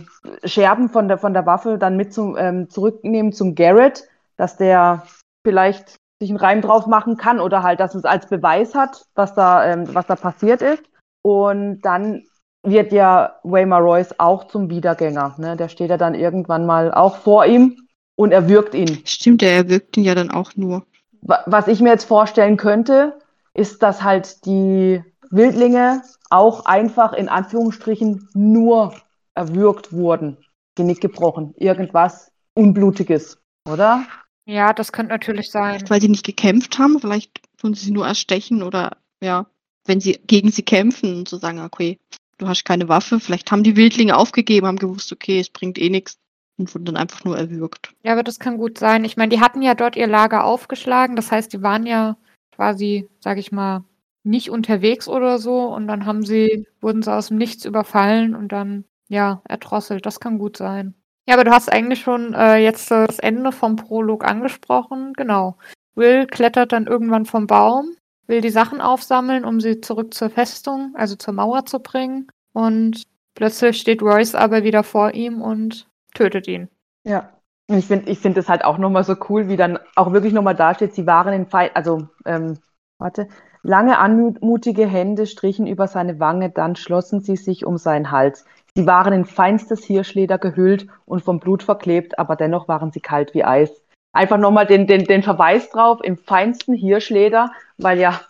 Scherben 0.45 0.89
von 0.89 1.09
der, 1.09 1.19
von 1.19 1.35
der 1.35 1.47
Waffe 1.47 1.79
dann 1.79 1.97
mit 1.97 2.13
zum, 2.15 2.37
ähm, 2.37 2.71
zurücknehmen 2.71 3.33
zum 3.33 3.55
Garrett, 3.55 4.05
dass 4.37 4.57
der 4.57 5.03
vielleicht 5.45 5.97
sich 6.21 6.31
einen 6.31 6.39
Reim 6.39 6.61
drauf 6.63 6.87
machen 6.87 7.17
kann 7.17 7.41
oder 7.41 7.63
halt, 7.63 7.81
dass 7.81 7.95
es 7.95 8.05
als 8.05 8.29
Beweis 8.29 8.75
hat, 8.75 9.05
was 9.15 9.35
da, 9.35 9.65
ähm, 9.65 9.93
was 9.93 10.07
da 10.07 10.17
passiert 10.17 10.63
ist. 10.63 10.83
Und 11.23 11.81
dann 11.83 12.25
wird 12.63 12.93
ja 12.93 13.37
Waymar 13.45 13.81
Royce 13.81 14.15
auch 14.19 14.45
zum 14.49 14.71
Wiedergänger. 14.71 15.35
Ne? 15.39 15.57
Der 15.57 15.69
steht 15.69 15.91
ja 15.91 15.97
dann 15.97 16.15
irgendwann 16.15 16.67
mal 16.67 16.93
auch 16.93 17.17
vor 17.17 17.47
ihm 17.47 17.77
und 18.17 18.33
erwürgt 18.33 18.75
ihn. 18.75 19.01
Stimmt, 19.05 19.43
er 19.43 19.53
erwürgt 19.57 19.97
ihn 19.97 20.05
ja 20.05 20.15
dann 20.15 20.31
auch 20.31 20.57
nur. 20.57 20.85
Wa- 21.23 21.43
Was 21.47 21.69
ich 21.69 21.81
mir 21.81 21.91
jetzt 21.91 22.05
vorstellen 22.05 22.57
könnte, 22.57 23.19
ist, 23.55 23.83
dass 23.83 24.03
halt 24.03 24.45
die 24.45 25.03
Wildlinge 25.31 26.03
auch 26.31 26.67
einfach 26.67 27.13
in 27.13 27.29
Anführungsstrichen 27.29 28.29
nur 28.35 28.95
erwürgt 29.35 29.93
wurden. 29.93 30.39
Genick 30.75 31.01
gebrochen. 31.01 31.55
Irgendwas 31.57 32.33
Unblutiges, 32.55 33.39
oder? 33.69 34.05
Ja, 34.47 34.73
das 34.73 34.93
könnte 34.93 35.13
natürlich 35.13 35.51
sein. 35.51 35.75
Vielleicht, 35.75 35.91
weil 35.91 36.01
sie 36.01 36.09
nicht 36.09 36.25
gekämpft 36.25 36.79
haben, 36.79 36.99
vielleicht 37.01 37.41
tun 37.59 37.75
sie 37.75 37.87
sie 37.87 37.93
nur 37.93 38.07
erstechen 38.07 38.63
oder 38.63 38.97
ja, 39.23 39.47
wenn 39.85 40.01
sie 40.01 40.21
gegen 40.27 40.51
sie 40.51 40.63
kämpfen 40.63 41.19
und 41.19 41.29
so 41.29 41.37
sagen, 41.37 41.61
okay, 41.61 41.99
du 42.39 42.49
hast 42.49 42.65
keine 42.65 42.89
Waffe, 42.89 43.21
vielleicht 43.21 43.51
haben 43.51 43.63
die 43.63 43.77
Wildlinge 43.77 44.17
aufgegeben, 44.17 44.67
haben 44.67 44.79
gewusst, 44.79 45.13
okay, 45.13 45.41
es 45.41 45.51
bringt 45.51 45.79
eh 45.79 45.91
nichts 45.91 46.19
und 46.57 46.73
wurden 46.75 46.87
dann 46.87 46.97
einfach 46.97 47.25
nur 47.25 47.37
erwürgt. 47.37 47.93
Ja, 48.03 48.13
aber 48.13 48.23
das 48.23 48.39
kann 48.39 48.59
gut 48.59 48.79
sein. 48.79 49.05
Ich 49.05 49.17
meine, 49.17 49.31
die 49.31 49.41
hatten 49.41 49.63
ja 49.63 49.75
dort 49.75 49.97
ihr 49.97 50.07
Lager 50.07 50.45
aufgeschlagen. 50.45 51.17
Das 51.17 51.31
heißt, 51.31 51.53
die 51.53 51.63
waren 51.63 51.87
ja 51.87 52.17
quasi, 52.53 53.09
sag 53.21 53.39
ich 53.39 53.53
mal, 53.53 53.85
nicht 54.23 54.51
unterwegs 54.51 55.09
oder 55.09 55.39
so. 55.39 55.63
Und 55.65 55.89
dann 55.89 56.07
haben 56.07 56.25
sie, 56.25 56.67
wurden 56.81 57.03
sie 57.03 57.13
aus 57.13 57.29
dem 57.29 57.39
Nichts 57.39 57.65
überfallen 57.65 58.35
und 58.35 58.53
dann, 58.53 58.85
ja, 59.09 59.43
erdrosselt. 59.49 60.07
Das 60.07 60.21
kann 60.21 60.39
gut 60.39 60.57
sein. 60.57 60.95
Ja, 61.29 61.35
aber 61.35 61.45
du 61.45 61.51
hast 61.51 61.71
eigentlich 61.71 62.01
schon 62.01 62.33
äh, 62.35 62.57
jetzt 62.57 62.91
das 62.91 63.19
Ende 63.19 63.53
vom 63.53 63.77
Prolog 63.77 64.25
angesprochen. 64.25 65.13
Genau. 65.15 65.59
Will 65.95 66.27
klettert 66.27 66.73
dann 66.73 66.87
irgendwann 66.87 67.27
vom 67.27 67.47
Baum, 67.47 67.91
will 68.27 68.41
die 68.41 68.51
Sachen 68.51 68.81
aufsammeln, 68.81 69.45
um 69.45 69.61
sie 69.61 69.81
zurück 69.81 70.15
zur 70.15 70.31
Festung, 70.31 70.95
also 70.95 71.17
zur 71.17 71.35
Mauer 71.35 71.67
zu 71.67 71.81
bringen. 71.81 72.29
Und 72.53 73.03
plötzlich 73.35 73.79
steht 73.79 74.01
Royce 74.01 74.35
aber 74.35 74.65
wieder 74.65 74.83
vor 74.83 75.13
ihm 75.13 75.43
und 75.43 75.87
tötet 76.15 76.49
ihn. 76.49 76.69
Ja. 77.05 77.31
Und 77.69 77.77
Ich 77.79 77.87
finde 77.87 78.11
ich 78.11 78.19
find 78.19 78.37
das 78.37 78.49
halt 78.49 78.65
auch 78.65 78.79
nochmal 78.79 79.05
so 79.05 79.15
cool, 79.29 79.49
wie 79.49 79.57
dann 79.57 79.79
auch 79.97 80.13
wirklich 80.13 80.33
nochmal 80.33 80.55
dasteht, 80.55 80.95
sie 80.95 81.07
waren 81.07 81.35
in 81.35 81.47
Feind, 81.47 81.77
also, 81.77 82.09
ähm, 82.25 82.59
warte, 82.99 83.29
lange 83.69 83.99
anmutige 83.99 84.87
Hände 84.87 85.27
strichen 85.27 85.67
über 85.67 85.87
seine 85.87 86.19
Wange, 86.19 86.51
dann 86.51 86.75
schlossen 86.75 87.21
sie 87.21 87.37
sich 87.37 87.67
um 87.67 87.77
seinen 87.77 88.11
Hals. 88.11 88.47
Sie 88.75 88.87
waren 88.87 89.13
in 89.13 89.27
feinstes 89.27 89.85
Hirschleder 89.85 90.39
gehüllt 90.39 90.89
und 91.05 91.23
vom 91.23 91.39
Blut 91.39 91.63
verklebt, 91.63 92.19
aber 92.19 92.35
dennoch 92.35 92.67
waren 92.67 92.91
sie 92.93 93.01
kalt 93.01 93.35
wie 93.35 93.45
Eis. 93.45 93.71
Einfach 94.13 94.39
nochmal 94.39 94.67
den, 94.67 94.87
den, 94.87 95.05
den 95.05 95.23
Verweis 95.23 95.69
drauf, 95.69 96.01
im 96.03 96.17
feinsten 96.17 96.75
Hirschleder, 96.75 97.53
weil 97.77 97.99
ja 97.99 98.21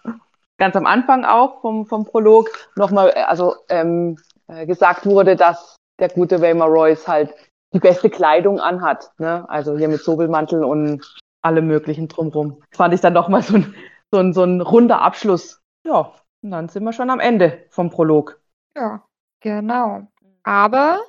ganz 0.58 0.74
am 0.74 0.86
Anfang 0.86 1.24
auch 1.24 1.60
vom, 1.60 1.86
vom 1.86 2.04
Prolog 2.04 2.50
nochmal, 2.74 3.12
äh, 3.14 3.22
also 3.22 3.54
ähm, 3.68 4.18
äh, 4.48 4.66
gesagt 4.66 5.06
wurde, 5.06 5.36
dass 5.36 5.76
der 6.00 6.08
gute 6.08 6.42
Waymar 6.42 6.68
Royce 6.68 7.06
halt 7.06 7.32
die 7.72 7.78
beste 7.78 8.10
Kleidung 8.10 8.58
anhat. 8.58 9.12
Ne? 9.18 9.48
Also 9.48 9.78
hier 9.78 9.88
mit 9.88 10.02
Sobelmantel 10.02 10.64
und 10.64 11.16
allem 11.42 11.68
möglichen 11.68 12.08
drumrum. 12.08 12.60
Fand 12.72 12.92
ich 12.92 13.00
dann 13.00 13.14
doch 13.14 13.28
mal 13.28 13.42
so 13.42 13.56
ein, 13.56 13.74
so 14.10 14.18
ein, 14.18 14.32
so 14.32 14.44
ein 14.44 14.60
runder 14.60 15.00
Abschluss. 15.02 15.60
Ja, 15.84 16.12
und 16.42 16.50
dann 16.50 16.68
sind 16.68 16.84
wir 16.84 16.92
schon 16.92 17.10
am 17.10 17.20
Ende 17.20 17.64
vom 17.70 17.90
Prolog. 17.90 18.40
Ja, 18.76 19.02
genau. 19.40 20.08
Aber 20.42 21.00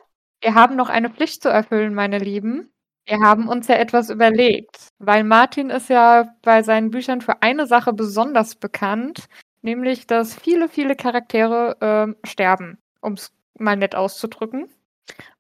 wir 0.42 0.56
haben 0.56 0.76
noch 0.76 0.90
eine 0.90 1.10
Pflicht 1.10 1.44
zu 1.44 1.50
erfüllen, 1.50 1.94
meine 1.94 2.18
Lieben. 2.18 2.72
Wir 3.06 3.20
haben 3.20 3.48
uns 3.48 3.68
ja 3.68 3.76
etwas 3.76 4.10
überlegt, 4.10 4.90
weil 5.00 5.24
Martin 5.24 5.70
ist 5.70 5.90
ja 5.90 6.36
bei 6.44 6.62
seinen 6.62 6.92
Büchern 6.92 7.22
für 7.22 7.42
eine 7.42 7.66
Sache 7.66 7.92
besonders 7.92 8.56
bekannt, 8.56 9.28
nämlich 9.62 10.06
dass 10.06 10.36
viele, 10.36 10.70
viele 10.70 10.96
Charaktere 10.96 11.78
ähm, 11.82 12.16
sterben, 12.24 12.78
um 13.02 13.14
es 13.14 13.34
mal 13.58 13.76
nett 13.76 13.96
auszudrücken. 13.96 14.70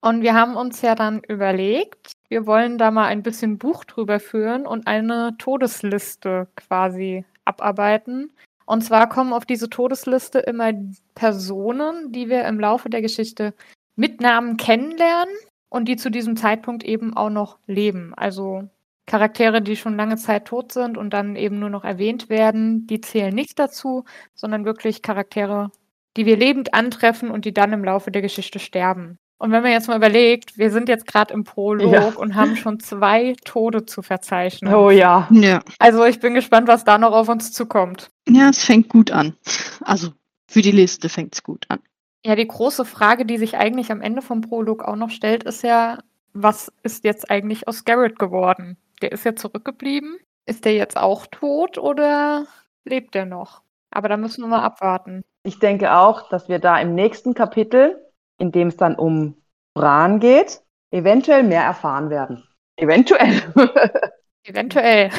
Und 0.02 0.24
wir 0.24 0.34
haben 0.34 0.56
uns 0.56 0.82
ja 0.82 0.95
dann 0.95 1.22
überlegt, 1.28 2.13
wir 2.28 2.48
wollen 2.48 2.80
da 2.80 2.89
mal 2.89 3.06
ein 3.06 3.22
bisschen 3.22 3.60
Buch 3.60 3.84
drüber 3.86 4.19
führen 4.19 4.65
und 4.65 4.88
eine 4.88 5.36
Todesliste 5.38 6.48
quasi 6.56 7.24
abarbeiten. 7.49 8.31
Und 8.65 8.83
zwar 8.83 9.09
kommen 9.09 9.33
auf 9.33 9.45
diese 9.45 9.69
Todesliste 9.69 10.39
immer 10.39 10.71
Personen, 11.15 12.12
die 12.12 12.29
wir 12.29 12.45
im 12.45 12.59
Laufe 12.59 12.89
der 12.89 13.01
Geschichte 13.01 13.53
mit 13.95 14.21
Namen 14.21 14.57
kennenlernen 14.57 15.33
und 15.69 15.88
die 15.88 15.95
zu 15.95 16.12
diesem 16.12 16.38
Zeitpunkt 16.38 16.83
eben 16.83 17.15
auch 17.17 17.31
noch 17.31 17.57
leben. 17.65 18.13
Also 18.15 18.69
Charaktere, 19.07 19.63
die 19.63 19.75
schon 19.75 19.97
lange 19.97 20.17
Zeit 20.17 20.45
tot 20.45 20.71
sind 20.71 20.97
und 20.97 21.12
dann 21.13 21.35
eben 21.35 21.59
nur 21.59 21.71
noch 21.71 21.83
erwähnt 21.83 22.29
werden, 22.29 22.85
die 22.85 23.01
zählen 23.01 23.33
nicht 23.33 23.57
dazu, 23.57 24.05
sondern 24.35 24.65
wirklich 24.65 25.01
Charaktere, 25.01 25.71
die 26.15 26.27
wir 26.27 26.38
lebend 26.38 26.75
antreffen 26.75 27.31
und 27.31 27.45
die 27.45 27.53
dann 27.53 27.73
im 27.73 27.83
Laufe 27.83 28.12
der 28.12 28.21
Geschichte 28.21 28.59
sterben. 28.59 29.17
Und 29.39 29.52
wenn 29.54 29.63
man 29.63 29.71
jetzt 29.71 29.88
mal 29.88 29.95
überlegt, 29.95 30.58
wir 30.58 30.69
sind 30.69 30.89
jetzt 30.89 31.08
gerade 31.08 31.34
im 31.34 31.45
Prolog 31.45 31.93
Ja. 31.93 32.10
und 32.10 32.36
haben 32.36 32.58
schon 32.58 32.80
zwei 32.82 33.36
Tode 33.45 33.86
zu 33.86 34.02
verzeichnen. 34.02 34.73
Oh 34.73 34.89
ja. 34.91 35.28
Ja. 35.32 35.62
Also 35.80 36.04
ich 36.04 36.19
bin 36.19 36.34
gespannt, 36.34 36.67
was 36.67 36.84
da 36.84 36.97
noch 36.97 37.13
auf 37.13 37.30
uns 37.30 37.54
zukommt. 37.54 38.12
Ja, 38.28 38.49
es 38.49 38.63
fängt 38.65 38.89
gut 38.89 39.12
an. 39.12 39.36
Also 39.82 40.10
für 40.47 40.62
die 40.62 40.71
Liste 40.71 41.08
fängt 41.08 41.34
es 41.36 41.41
gut 41.43 41.65
an. 41.69 41.80
Ja, 42.25 42.36
die 42.36 42.47
große 42.47 42.84
Frage, 42.84 43.25
die 43.25 43.38
sich 43.38 43.56
eigentlich 43.58 43.91
am 43.93 44.02
Ende 44.02 44.21
vom 44.21 44.41
Prolog 44.41 44.84
auch 44.84 44.97
noch 44.97 45.10
stellt, 45.10 45.45
ist 45.45 45.63
ja, 45.63 45.99
was 46.34 46.69
ist 46.84 47.06
jetzt 47.06 47.32
eigentlich 47.32 47.65
aus 47.67 47.86
Garrett 47.86 48.19
geworden? 48.19 48.75
Der 49.02 49.13
ist 49.13 49.23
ja 49.23 49.36
zurückgeblieben. 49.38 50.17
Ist 50.45 50.65
der 50.65 50.73
jetzt 50.75 50.97
auch 50.97 51.28
tot 51.28 51.78
oder 51.78 52.45
lebt 52.84 53.15
er 53.15 53.25
noch? 53.25 53.62
Aber 53.89 54.10
da 54.10 54.17
müssen 54.17 54.41
wir 54.43 54.47
mal 54.49 54.63
abwarten. 54.63 55.23
Ich 55.43 55.60
denke 55.60 55.93
auch, 55.95 56.28
dass 56.28 56.49
wir 56.49 56.60
da 56.60 56.78
im 56.80 56.93
nächsten 56.93 57.34
Kapitel 57.34 57.97
in 58.39 58.52
dem 58.52 58.69
es 58.69 58.78
dann 58.78 58.95
um 58.95 59.36
Bran 59.75 60.19
geht, 60.19 60.62
eventuell 60.91 61.43
mehr 61.43 61.63
erfahren 61.63 62.10
werden. 62.10 62.43
Eventuell. 62.75 63.41
Eventuell. 64.43 65.12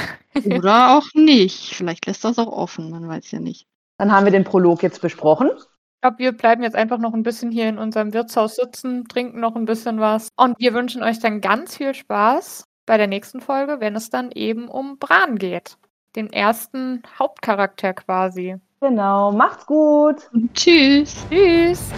Oder 0.45 0.97
auch 0.97 1.07
nicht. 1.15 1.75
Vielleicht 1.75 2.07
lässt 2.07 2.25
das 2.25 2.39
auch 2.39 2.51
offen, 2.51 2.91
man 2.91 3.07
weiß 3.07 3.31
ja 3.31 3.39
nicht. 3.39 3.67
Dann 3.99 4.13
haben 4.13 4.25
wir 4.25 4.33
den 4.33 4.45
Prolog 4.45 4.83
jetzt 4.83 5.03
besprochen. 5.03 5.51
Ich 5.57 6.03
glaube, 6.03 6.19
wir 6.19 6.33
bleiben 6.33 6.63
jetzt 6.63 6.77
einfach 6.77 6.99
noch 6.99 7.13
ein 7.13 7.23
bisschen 7.23 7.51
hier 7.51 7.69
in 7.69 7.77
unserem 7.77 8.15
Wirtshaus 8.15 8.57
sitzen, 8.57 9.07
trinken 9.07 9.39
noch 9.39 9.55
ein 9.55 9.67
bisschen 9.67 10.01
was. 10.01 10.31
Und 10.37 10.59
wir 10.59 10.73
wünschen 10.73 11.03
euch 11.03 11.21
dann 11.21 11.43
ganz 11.43 11.77
viel 11.77 11.93
Spaß 11.95 12.65
bei 12.87 12.97
der 12.97 13.07
nächsten 13.07 13.41
Folge, 13.43 13.81
wenn 13.81 13.95
es 13.95 14.09
dann 14.09 14.31
eben 14.33 14.69
um 14.69 14.99
Bran 14.99 15.37
geht. 15.37 15.77
Den 16.17 16.33
ersten 16.33 17.03
Hauptcharakter 17.19 17.93
quasi. 17.93 18.57
Genau, 18.81 19.31
macht's 19.31 19.67
gut. 19.67 20.31
Und 20.33 20.55
tschüss. 20.55 21.27
Tschüss. 21.29 21.93